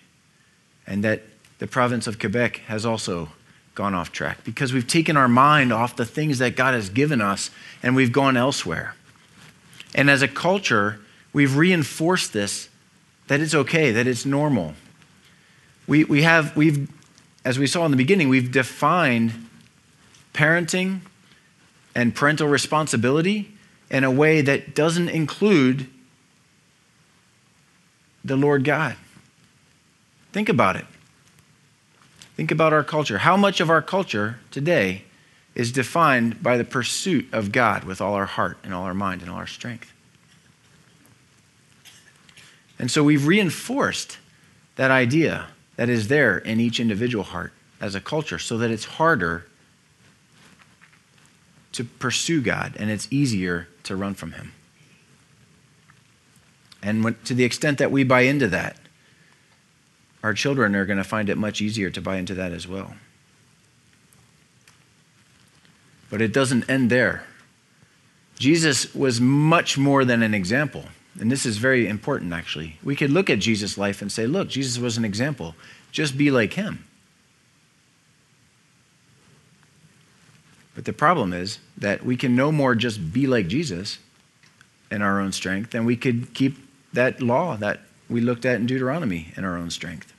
[0.86, 1.22] And that
[1.58, 3.30] the province of Quebec has also
[3.74, 7.20] gone off track because we've taken our mind off the things that God has given
[7.20, 7.50] us
[7.82, 8.94] and we've gone elsewhere.
[9.94, 11.00] And as a culture,
[11.32, 12.68] we've reinforced this
[13.26, 14.74] that it's okay, that it's normal.
[15.86, 16.90] We, we have, we've,
[17.44, 19.32] as we saw in the beginning, we've defined
[20.34, 21.00] parenting
[21.94, 23.52] and parental responsibility
[23.90, 25.86] in a way that doesn't include
[28.24, 28.96] the Lord God.
[30.34, 30.84] Think about it.
[32.34, 33.18] Think about our culture.
[33.18, 35.04] How much of our culture today
[35.54, 39.22] is defined by the pursuit of God with all our heart and all our mind
[39.22, 39.92] and all our strength?
[42.80, 44.18] And so we've reinforced
[44.74, 48.86] that idea that is there in each individual heart as a culture so that it's
[48.86, 49.46] harder
[51.70, 54.52] to pursue God and it's easier to run from Him.
[56.82, 58.80] And when, to the extent that we buy into that,
[60.24, 62.94] our children are going to find it much easier to buy into that as well.
[66.08, 67.24] But it doesn't end there.
[68.38, 70.86] Jesus was much more than an example.
[71.20, 72.78] And this is very important, actually.
[72.82, 75.56] We could look at Jesus' life and say, look, Jesus was an example.
[75.92, 76.86] Just be like him.
[80.74, 83.98] But the problem is that we can no more just be like Jesus
[84.90, 86.56] in our own strength than we could keep
[86.94, 90.13] that law that we looked at in Deuteronomy in our own strength.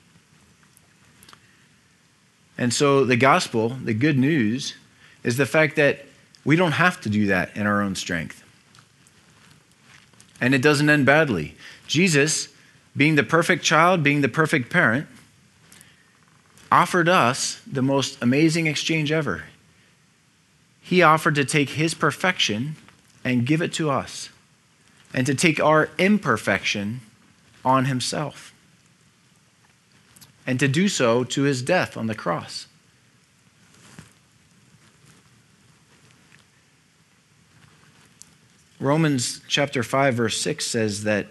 [2.58, 4.76] And so the gospel, the good news,
[5.24, 6.06] is the fact that
[6.44, 8.44] we don't have to do that in our own strength.
[10.39, 11.56] And it doesn't end badly.
[11.88, 12.50] Jesus,
[12.96, 15.08] being the perfect child, being the perfect parent,
[16.72, 19.46] offered us the most amazing exchange ever.
[20.82, 22.76] He offered to take his perfection
[23.24, 24.30] and give it to us,
[25.13, 27.02] and to take our imperfection
[27.63, 28.54] on himself,
[30.46, 32.68] and to do so to his death on the cross.
[38.80, 41.28] Romans chapter 5 verse 6 says that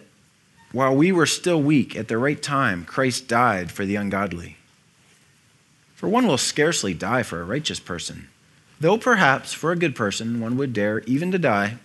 [0.73, 4.57] while we were still weak at the right time Christ died for the ungodly.
[5.95, 8.29] For one will scarcely die for a righteous person,
[8.81, 11.79] though perhaps for a good person one would dare even to die.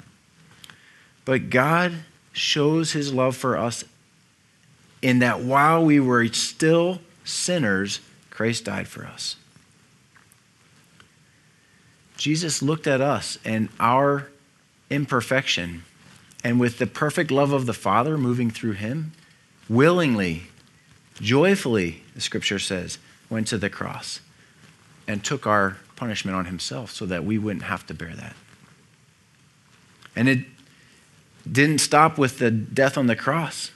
[1.24, 1.94] But God
[2.34, 3.84] shows his love for us
[5.02, 9.36] in that while we were still sinners, Christ died for us.
[12.18, 14.30] Jesus looked at us and our
[14.90, 15.84] imperfection,
[16.44, 19.14] and with the perfect love of the Father moving through him,
[19.70, 20.44] willingly,
[21.22, 22.98] joyfully, the scripture says,
[23.30, 24.20] went to the cross
[25.08, 28.36] and took our punishment on himself so that we wouldn't have to bear that.
[30.16, 30.46] And it
[31.50, 33.72] didn't stop with the death on the cross.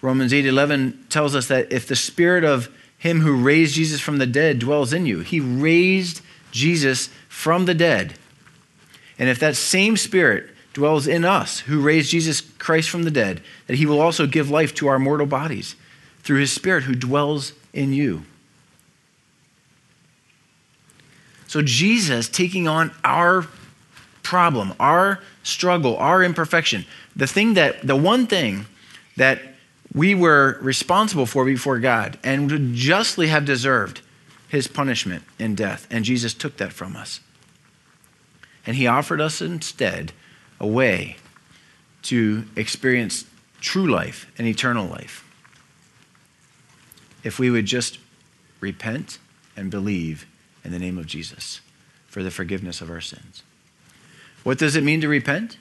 [0.00, 2.68] Romans 8:11 tells us that if the spirit of
[3.02, 6.20] him who raised Jesus from the dead dwells in you, he raised
[6.52, 8.14] Jesus from the dead.
[9.18, 13.42] And if that same spirit dwells in us, who raised Jesus Christ from the dead,
[13.66, 15.74] that he will also give life to our mortal bodies
[16.20, 18.22] through his Spirit who dwells in you.
[21.48, 23.48] So, Jesus taking on our
[24.22, 26.86] problem, our struggle, our imperfection,
[27.16, 28.66] the thing that, the one thing
[29.16, 29.40] that
[29.94, 34.00] we were responsible for before God and would justly have deserved
[34.48, 35.86] his punishment in death.
[35.90, 37.20] And Jesus took that from us.
[38.66, 40.12] And he offered us instead
[40.60, 41.16] a way
[42.02, 43.24] to experience
[43.60, 45.28] true life and eternal life.
[47.24, 47.98] If we would just
[48.60, 49.18] repent
[49.56, 50.26] and believe
[50.64, 51.60] in the name of Jesus
[52.06, 53.42] for the forgiveness of our sins.
[54.42, 55.56] What does it mean to repent?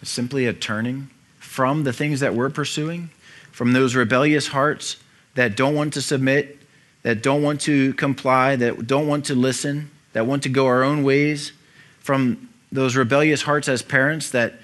[0.00, 3.10] It's simply a turning from the things that we're pursuing,
[3.54, 4.96] from those rebellious hearts
[5.36, 6.58] that don't want to submit,
[7.04, 10.82] that don't want to comply, that don't want to listen, that want to go our
[10.82, 11.52] own ways,
[12.00, 14.54] from those rebellious hearts as parents that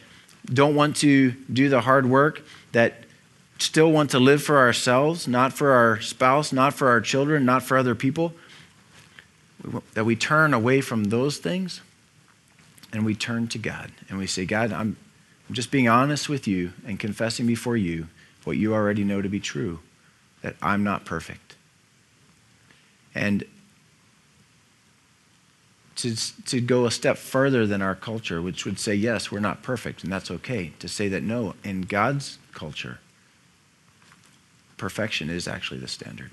[0.45, 3.05] don't want to do the hard work, that
[3.61, 7.63] still want to live for ourselves, not for our spouse, not for our children, not
[7.63, 8.33] for other people,
[9.95, 11.81] that we turn away from those things
[12.93, 14.97] and we turn to God and we say, God, I'm,
[15.53, 18.07] just being honest with you and confessing before you
[18.51, 19.79] what you already know to be true
[20.43, 21.55] that I'm not perfect.
[23.15, 23.45] And
[25.95, 29.63] to, to go a step further than our culture, which would say, yes, we're not
[29.63, 30.73] perfect, and that's okay.
[30.81, 32.99] To say that, no, in God's culture,
[34.77, 36.33] perfection is actually the standard.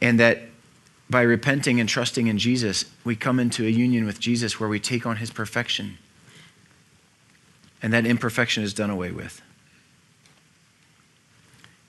[0.00, 0.40] And that
[1.10, 4.80] by repenting and trusting in Jesus, we come into a union with Jesus where we
[4.80, 5.98] take on his perfection.
[7.84, 9.42] And that imperfection is done away with.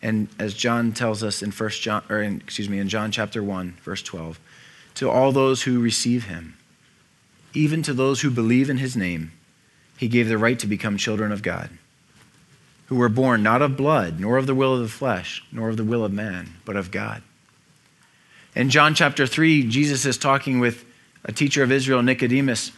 [0.02, 3.41] And as John tells us in first John or in, excuse me in John chapter
[3.41, 4.38] 1 verse 12,
[4.96, 6.58] to all those who receive him,
[7.54, 9.32] even to those who believe in his name,
[9.96, 11.70] he gave the right to become children of God,
[12.88, 15.78] who were born not of blood, nor of the will of the flesh, nor of
[15.78, 17.24] the will of man, but of God.
[18.54, 20.84] In John chapter 3, Jesus is talking with
[21.24, 22.74] a teacher of Israel, Nicodemus,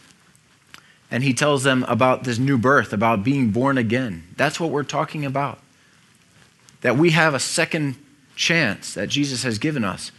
[1.10, 4.24] and he tells them about this new birth, about being born again.
[4.36, 5.60] That's what we're talking about
[6.82, 7.96] that we have a second
[8.36, 10.12] chance that Jesus has given us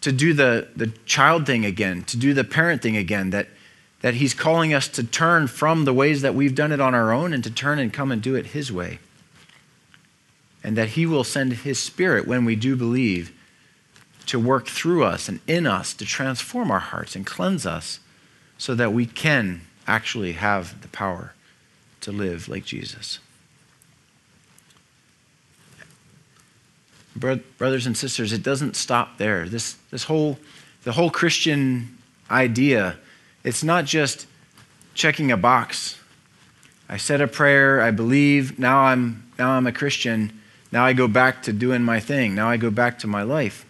[0.00, 3.48] to do the, the child thing again, to do the parent thing again, that,
[4.00, 7.12] that He's calling us to turn from the ways that we've done it on our
[7.12, 8.98] own and to turn and come and do it His way.
[10.64, 13.32] And that He will send His Spirit when we do believe
[14.26, 18.00] to work through us and in us to transform our hearts and cleanse us
[18.56, 21.34] so that we can actually have the power
[22.00, 23.18] to live like Jesus.
[27.14, 29.48] brothers and sisters, it doesn't stop there.
[29.48, 30.38] This, this whole,
[30.84, 31.98] the whole Christian
[32.30, 32.96] idea,
[33.44, 34.26] it's not just
[34.94, 35.98] checking a box.
[36.88, 40.40] I said a prayer, I believe, now I'm, now I'm a Christian,
[40.72, 43.66] now I go back to doing my thing, now I go back to my life.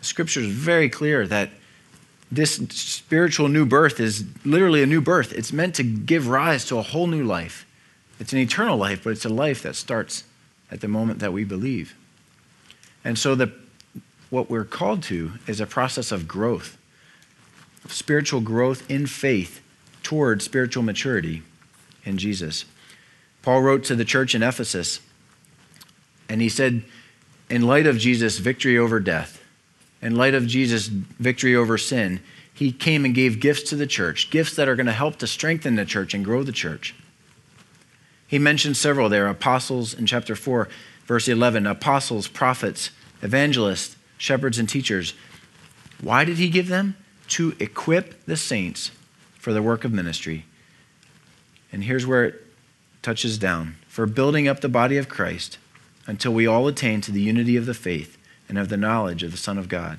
[0.00, 1.50] The scripture is very clear that
[2.34, 5.32] this spiritual new birth is literally a new birth.
[5.32, 7.66] It's meant to give rise to a whole new life.
[8.18, 10.24] It's an eternal life, but it's a life that starts
[10.70, 11.94] at the moment that we believe.
[13.04, 13.52] And so the,
[14.30, 16.78] what we're called to is a process of growth,
[17.88, 19.60] spiritual growth in faith
[20.02, 21.42] toward spiritual maturity
[22.04, 22.64] in Jesus.
[23.42, 25.00] Paul wrote to the church in Ephesus,
[26.28, 26.82] and he said,
[27.50, 29.43] in light of Jesus' victory over death,
[30.04, 32.20] in light of Jesus' victory over sin,
[32.52, 35.26] he came and gave gifts to the church, gifts that are going to help to
[35.26, 36.94] strengthen the church and grow the church.
[38.26, 40.68] He mentions several there apostles in chapter 4,
[41.06, 42.90] verse 11 apostles, prophets,
[43.22, 45.14] evangelists, shepherds, and teachers.
[46.02, 46.96] Why did he give them?
[47.28, 48.90] To equip the saints
[49.38, 50.44] for the work of ministry.
[51.72, 52.46] And here's where it
[53.02, 55.56] touches down for building up the body of Christ
[56.06, 58.18] until we all attain to the unity of the faith
[58.48, 59.98] and of the knowledge of the Son of God,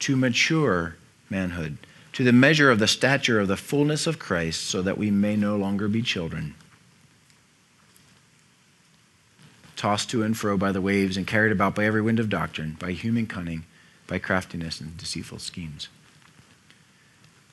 [0.00, 0.96] to mature
[1.30, 1.78] manhood,
[2.12, 5.36] to the measure of the stature of the fullness of Christ, so that we may
[5.36, 6.54] no longer be children
[9.84, 12.74] tossed to and fro by the waves and carried about by every wind of doctrine,
[12.80, 13.64] by human cunning,
[14.06, 15.88] by craftiness and deceitful schemes.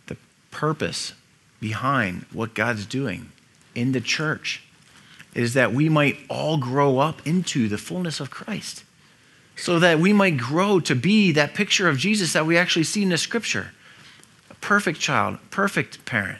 [0.07, 0.15] The
[0.49, 1.11] purpose
[1.59, 3.33] behind what God's doing
[3.75, 4.63] in the church
[5.33, 8.85] is that we might all grow up into the fullness of Christ.
[9.55, 13.03] So that we might grow to be that picture of Jesus that we actually see
[13.03, 13.71] in the scripture.
[14.49, 16.39] A perfect child, perfect parent,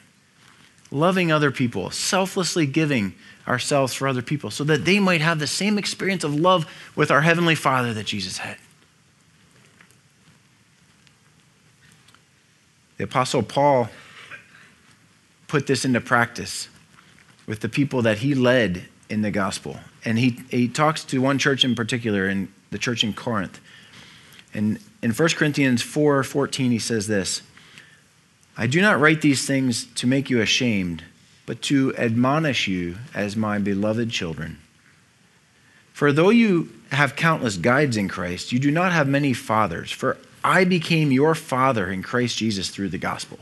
[0.90, 3.14] loving other people, selflessly giving
[3.48, 7.12] ourselves for other people so that they might have the same experience of love with
[7.12, 8.58] our Heavenly Father that Jesus had.
[12.98, 13.90] The Apostle Paul
[15.48, 16.70] put this into practice
[17.48, 19.80] with the people that he led in the gospel.
[20.06, 23.60] And he, he talks to one church in particular, in the church in Corinth.
[24.54, 27.42] And in 1 Corinthians 4 14, he says this
[28.58, 31.04] I do not write these things to make you ashamed
[31.46, 34.58] but to admonish you as my beloved children.
[35.92, 40.18] For though you have countless guides in Christ, you do not have many fathers, for
[40.44, 43.40] I became your father in Christ Jesus through the gospel.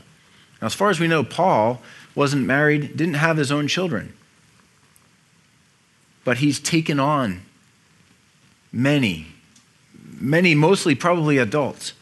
[0.60, 1.80] Now, as far as we know, Paul
[2.14, 4.14] wasn't married, didn't have his own children.
[6.24, 7.42] But he's taken on
[8.72, 9.26] many,
[10.18, 11.92] many, mostly probably adults,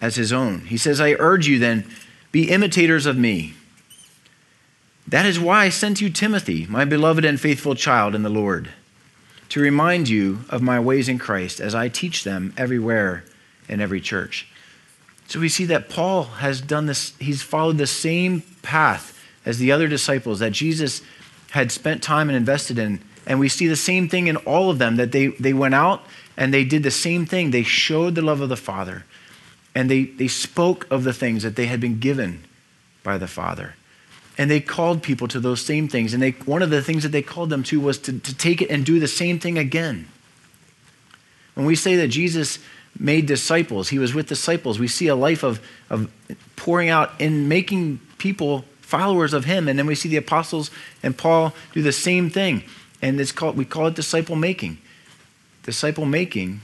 [0.00, 0.62] as his own.
[0.62, 1.90] He says, I urge you then,
[2.32, 3.54] be imitators of me
[5.10, 8.70] that is why I sent you Timothy, my beloved and faithful child in the Lord,
[9.48, 13.24] to remind you of my ways in Christ as I teach them everywhere
[13.68, 14.46] in every church.
[15.26, 19.72] So we see that Paul has done this, he's followed the same path as the
[19.72, 21.02] other disciples that Jesus
[21.50, 23.00] had spent time and invested in.
[23.30, 26.02] And we see the same thing in all of them that they, they went out
[26.36, 27.52] and they did the same thing.
[27.52, 29.04] They showed the love of the Father
[29.72, 32.42] and they, they spoke of the things that they had been given
[33.04, 33.76] by the Father.
[34.36, 36.12] And they called people to those same things.
[36.12, 38.62] And they, one of the things that they called them to was to, to take
[38.62, 40.08] it and do the same thing again.
[41.54, 42.58] When we say that Jesus
[42.98, 46.10] made disciples, he was with disciples, we see a life of, of
[46.56, 49.68] pouring out and making people followers of him.
[49.68, 52.64] And then we see the apostles and Paul do the same thing.
[53.02, 54.78] And it's called, we call it disciple making.
[55.62, 56.60] Disciple making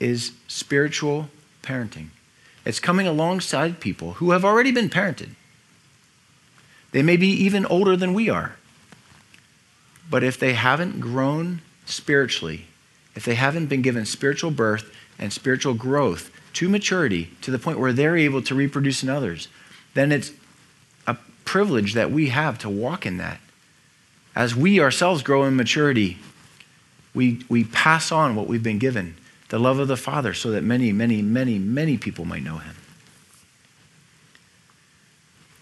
[0.00, 1.28] is spiritual
[1.62, 2.08] parenting.
[2.64, 5.30] It's coming alongside people who have already been parented.
[6.92, 8.56] They may be even older than we are.
[10.10, 12.66] But if they haven't grown spiritually,
[13.14, 17.78] if they haven't been given spiritual birth and spiritual growth to maturity to the point
[17.78, 19.48] where they're able to reproduce in others,
[19.94, 20.32] then it's
[21.06, 23.40] a privilege that we have to walk in that.
[24.38, 26.16] As we ourselves grow in maturity,
[27.12, 29.16] we, we pass on what we've been given
[29.48, 32.76] the love of the Father so that many, many, many, many people might know him.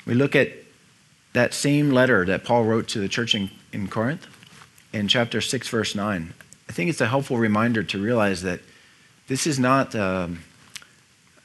[0.04, 0.50] We look at
[1.32, 4.26] that same letter that Paul wrote to the church in, in Corinth
[4.92, 6.34] in chapter 6, verse 9.
[6.68, 8.60] I think it's a helpful reminder to realize that
[9.28, 10.40] this is not um,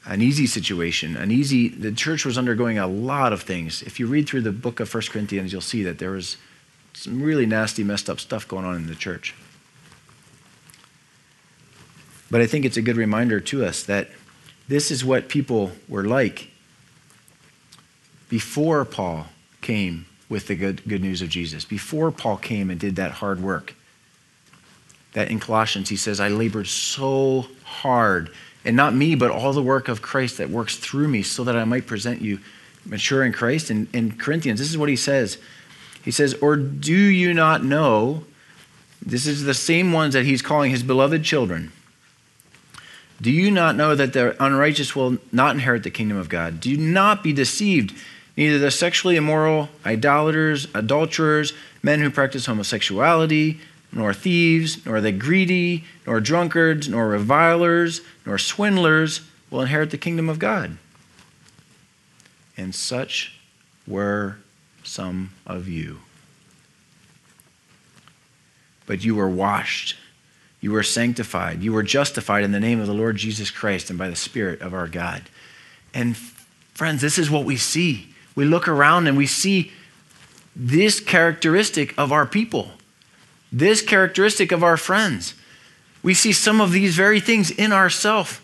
[0.04, 1.16] an easy situation.
[1.16, 3.82] An easy, the church was undergoing a lot of things.
[3.82, 6.36] If you read through the book of 1 Corinthians, you'll see that there was
[6.92, 9.34] some really nasty, messed up stuff going on in the church.
[12.30, 14.08] But I think it's a good reminder to us that
[14.68, 16.48] this is what people were like
[18.30, 19.26] before Paul
[19.60, 23.42] came with the good, good news of Jesus, before Paul came and did that hard
[23.42, 23.74] work.
[25.12, 28.30] That in Colossians, he says, I labored so hard,
[28.64, 31.54] and not me, but all the work of Christ that works through me, so that
[31.54, 32.38] I might present you
[32.86, 33.68] mature in Christ.
[33.68, 35.36] And in Corinthians, this is what he says.
[36.02, 38.24] He says, Or do you not know?
[39.04, 41.72] This is the same ones that he's calling his beloved children.
[43.20, 46.60] Do you not know that the unrighteous will not inherit the kingdom of God?
[46.60, 47.94] Do not be deceived
[48.36, 53.60] neither the sexually immoral, idolaters, adulterers, men who practice homosexuality,
[53.92, 60.28] nor thieves, nor the greedy, nor drunkards, nor revilers, nor swindlers will inherit the kingdom
[60.28, 60.78] of God.
[62.56, 63.38] And such
[63.86, 64.38] were
[64.82, 66.00] some of you.
[68.86, 69.96] But you were washed,
[70.60, 73.98] you were sanctified, you were justified in the name of the Lord Jesus Christ and
[73.98, 75.22] by the Spirit of our God.
[75.94, 76.16] And
[76.74, 79.72] friends, this is what we see we look around and we see
[80.54, 82.70] this characteristic of our people,
[83.50, 85.34] this characteristic of our friends.
[86.02, 88.40] We see some of these very things in ourselves,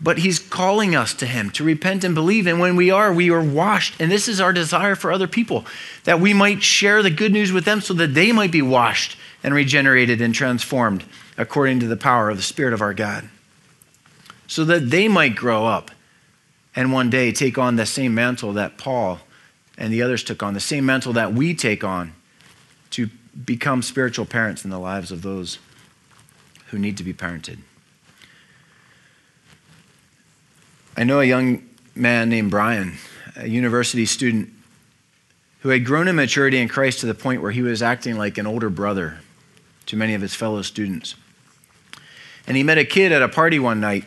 [0.00, 2.46] but He's calling us to Him to repent and believe.
[2.46, 4.00] And when we are, we are washed.
[4.00, 5.64] And this is our desire for other people
[6.04, 9.16] that we might share the good news with them so that they might be washed
[9.42, 11.04] and regenerated and transformed
[11.36, 13.28] according to the power of the Spirit of our God,
[14.46, 15.90] so that they might grow up
[16.76, 19.20] and one day take on the same mantle that Paul
[19.76, 22.14] and the others took on, the same mantle that we take on
[22.90, 23.08] to
[23.44, 25.58] become spiritual parents in the lives of those
[26.68, 27.58] who need to be parented.
[30.96, 32.94] I know a young man named Brian,
[33.36, 34.50] a university student,
[35.60, 38.38] who had grown in maturity in Christ to the point where he was acting like
[38.38, 39.18] an older brother
[39.86, 41.16] to many of his fellow students.
[42.46, 44.04] And he met a kid at a party one night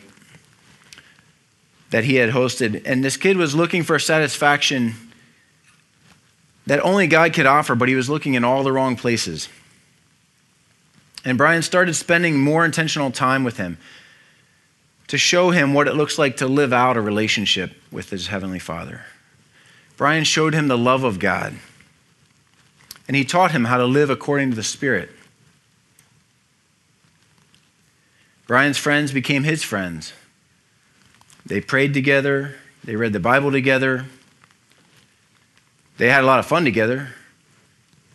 [1.90, 2.82] that he had hosted.
[2.86, 4.94] And this kid was looking for satisfaction
[6.66, 9.48] that only God could offer, but he was looking in all the wrong places.
[11.24, 13.78] And Brian started spending more intentional time with him
[15.08, 18.58] to show him what it looks like to live out a relationship with his Heavenly
[18.58, 19.02] Father.
[19.96, 21.54] Brian showed him the love of God,
[23.08, 25.10] and he taught him how to live according to the Spirit.
[28.46, 30.12] Brian's friends became his friends.
[31.44, 32.54] They prayed together,
[32.84, 34.04] they read the Bible together,
[35.96, 37.08] they had a lot of fun together,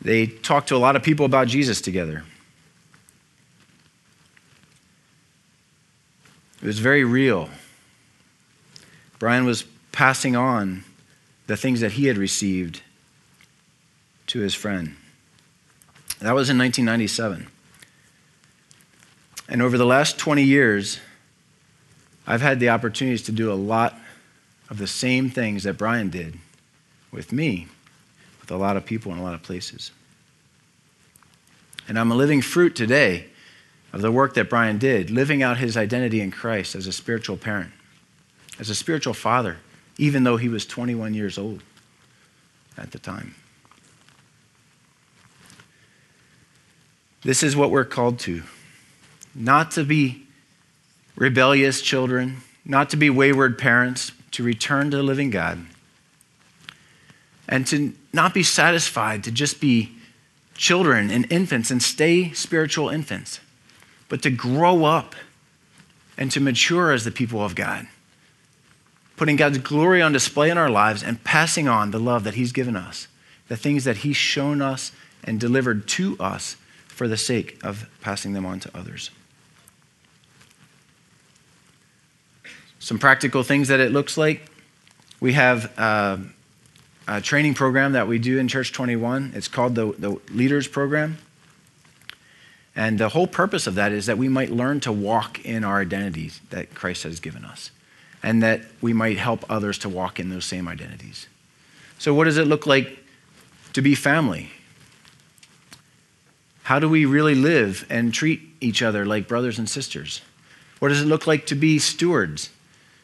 [0.02, 2.24] they talked to a lot of people about Jesus together.
[6.64, 7.50] It was very real.
[9.20, 10.86] Brian was passing on
[11.46, 12.82] the things that he had received
[14.28, 14.96] to his friend.
[16.22, 17.48] That was in 1997.
[19.50, 21.00] And over the last 20 years,
[22.26, 24.00] I've had the opportunities to do a lot
[24.70, 26.40] of the same things that Brian did
[27.12, 27.68] with me,
[28.40, 29.92] with a lot of people in a lot of places.
[31.90, 33.26] And I'm a living fruit today
[33.94, 37.38] of the work that Brian did, living out his identity in Christ as a spiritual
[37.38, 37.72] parent,
[38.60, 39.58] as a spiritual father,
[39.98, 41.64] even though he was 21 years old.
[42.76, 43.36] at the time.
[47.22, 48.42] This is what we're called to
[49.36, 50.28] not to be
[51.16, 55.66] rebellious children, not to be wayward parents, to return to the living God,
[57.48, 59.92] and to not be satisfied to just be
[60.56, 63.40] children and infants and stay spiritual infants,
[64.10, 65.16] but to grow up
[66.18, 67.88] and to mature as the people of God,
[69.18, 72.52] putting God's glory on display in our lives and passing on the love that He's
[72.52, 73.08] given us,
[73.48, 74.92] the things that He's shown us
[75.24, 79.10] and delivered to us for the sake of passing them on to others.
[82.80, 84.52] Some practical things that it looks like.
[85.20, 86.18] We have uh,
[87.08, 89.32] a training program that we do in Church 21.
[89.36, 91.18] It's called the, the Leaders Program.
[92.76, 95.80] And the whole purpose of that is that we might learn to walk in our
[95.80, 97.72] identities that Christ has given us,
[98.24, 101.28] and that we might help others to walk in those same identities.
[102.00, 103.00] So, what does it look like
[103.74, 104.50] to be family?
[106.64, 110.22] How do we really live and treat each other like brothers and sisters?
[110.80, 112.50] What does it look like to be stewards?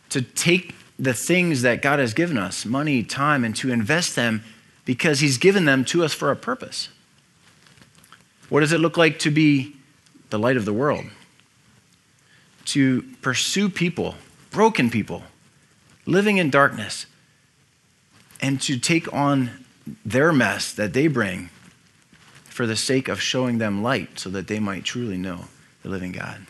[0.09, 4.43] To take the things that God has given us money, time, and to invest them
[4.85, 6.89] because He's given them to us for a purpose.
[8.49, 9.75] What does it look like to be
[10.29, 11.05] the light of the world?
[12.65, 14.15] To pursue people,
[14.51, 15.23] broken people,
[16.05, 17.05] living in darkness,
[18.41, 19.65] and to take on
[20.05, 21.49] their mess that they bring
[22.45, 25.45] for the sake of showing them light so that they might truly know
[25.83, 26.45] the living God.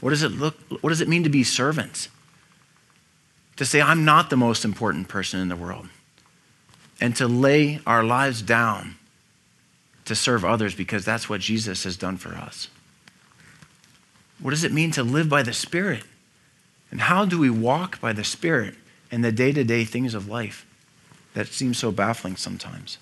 [0.00, 2.08] What does it look what does it mean to be servants?
[3.56, 5.88] To say I'm not the most important person in the world
[7.00, 8.96] and to lay our lives down
[10.06, 12.68] to serve others because that's what Jesus has done for us.
[14.40, 16.04] What does it mean to live by the Spirit?
[16.90, 18.74] And how do we walk by the Spirit
[19.10, 20.64] in the day to day things of life
[21.34, 22.98] that seem so baffling sometimes?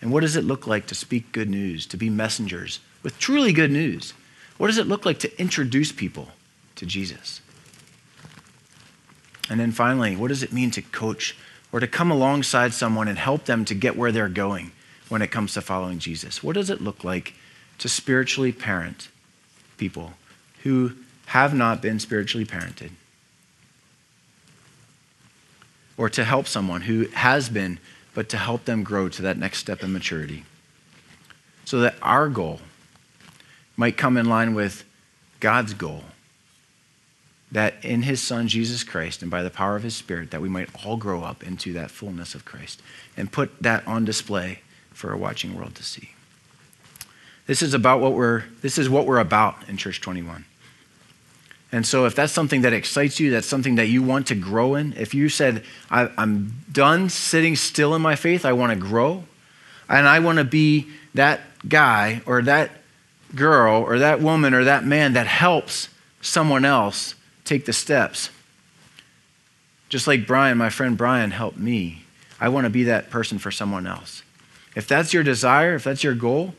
[0.00, 3.52] And what does it look like to speak good news, to be messengers with truly
[3.52, 4.14] good news?
[4.58, 6.28] What does it look like to introduce people
[6.76, 7.40] to Jesus?
[9.50, 11.36] And then finally, what does it mean to coach
[11.70, 14.72] or to come alongside someone and help them to get where they're going
[15.12, 16.42] when it comes to following Jesus?
[16.42, 17.34] What does it look like
[17.76, 19.08] to spiritually parent
[19.76, 20.14] people
[20.62, 20.92] who
[21.26, 22.92] have not been spiritually parented?
[25.98, 27.78] Or to help someone who has been
[28.14, 30.44] but to help them grow to that next step in maturity.
[31.66, 32.60] So that our goal
[33.76, 34.82] might come in line with
[35.40, 36.04] God's goal.
[37.50, 40.48] That in his son Jesus Christ and by the power of his spirit that we
[40.48, 42.80] might all grow up into that fullness of Christ
[43.14, 44.62] and put that on display
[44.94, 46.10] for a watching world to see.
[47.46, 50.44] This is about what we're this is what we're about in church 21.
[51.74, 54.74] And so, if that's something that excites you, that's something that you want to grow
[54.74, 58.78] in, if you said, I, am done sitting still in my faith, I want to
[58.78, 59.24] grow,
[59.88, 62.70] and I want to be that guy or that
[63.34, 65.88] girl or that woman or that man that helps
[66.20, 67.14] someone else
[67.44, 68.28] take the steps.
[69.88, 72.04] Just like Brian, my friend Brian, helped me.
[72.38, 74.22] I want to be that person for someone else.
[74.74, 76.54] If that's your desire, if that's your goal,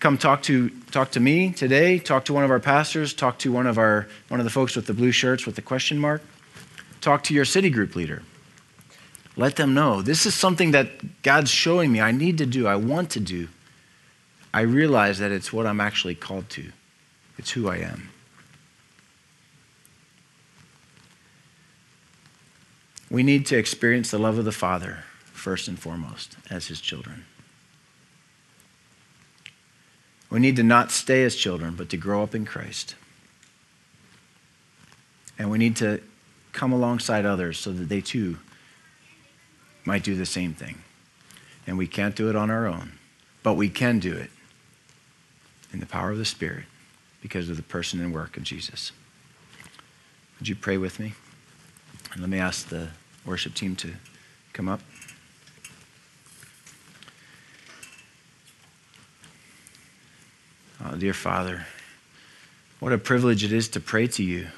[0.00, 1.98] come talk to talk to me today.
[1.98, 3.14] Talk to one of our pastors.
[3.14, 5.62] Talk to one of our one of the folks with the blue shirts with the
[5.62, 6.22] question mark.
[7.00, 8.22] Talk to your city group leader.
[9.36, 12.76] Let them know this is something that god's showing me i need to do i
[12.76, 13.48] want to do.
[14.52, 16.72] I realize that it's what i'm actually called to.
[17.38, 18.10] It's who i am.
[23.08, 27.24] We need to experience the love of the father first and foremost as his children
[30.30, 32.94] we need to not stay as children, but to grow up in Christ.
[35.38, 36.00] And we need to
[36.52, 38.38] come alongside others so that they too
[39.84, 40.82] might do the same thing.
[41.66, 42.92] And we can't do it on our own,
[43.42, 44.30] but we can do it
[45.72, 46.64] in the power of the Spirit
[47.20, 48.92] because of the person and work of Jesus.
[50.38, 51.14] Would you pray with me?
[52.12, 52.88] And let me ask the
[53.24, 53.94] worship team to
[54.52, 54.80] come up.
[60.88, 61.66] Oh, dear Father,
[62.78, 64.48] what a privilege it is to pray to you.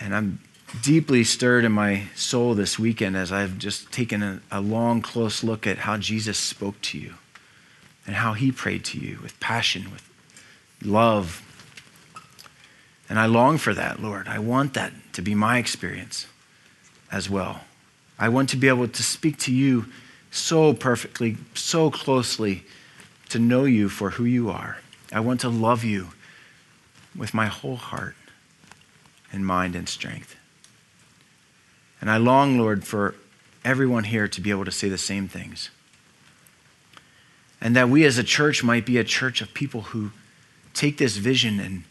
[0.00, 0.40] And I'm
[0.82, 5.42] deeply stirred in my soul this weekend as I've just taken a, a, long, close
[5.42, 7.14] look at how Jesus spoke to you
[8.06, 10.06] and how he prayed to you with passion, with
[10.82, 11.40] love.
[13.08, 14.28] And I long for that, Lord.
[14.28, 16.26] I want that to be my experience
[17.10, 17.62] as well.
[18.18, 19.86] I want to be able to speak to you
[20.30, 22.64] so perfectly, so closely
[23.34, 24.78] to know you for who you are.
[25.12, 26.10] I want to love you
[27.16, 28.14] with my whole heart
[29.32, 30.36] and mind and strength.
[32.00, 33.16] And I long, Lord, for
[33.64, 35.70] everyone here to be able to say the same things.
[37.60, 40.12] And that we as a church might be a church of people who
[40.72, 41.82] take this vision and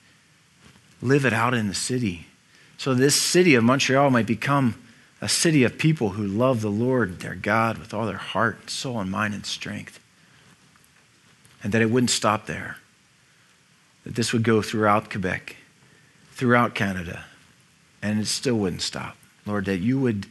[1.02, 2.28] live it out in the city.
[2.78, 4.82] So this city of Montreal might become
[5.20, 9.02] a city of people who love the Lord, their God, with all their heart, soul,
[9.02, 10.00] and mind and strength.
[11.64, 12.78] And that it wouldn't stop there.
[14.04, 15.56] That this would go throughout Quebec,
[16.32, 17.26] throughout Canada,
[18.02, 19.16] and it still wouldn't stop.
[19.46, 20.28] Lord, that you would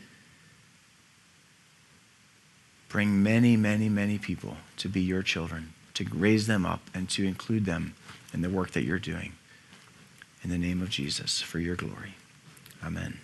[2.89, 7.26] bring many, many, many people to be your children, to raise them up, and to
[7.26, 7.95] include them
[8.35, 9.33] in the work that you're doing.
[10.45, 12.14] In the name of Jesus, for your glory.
[12.85, 13.18] Amen.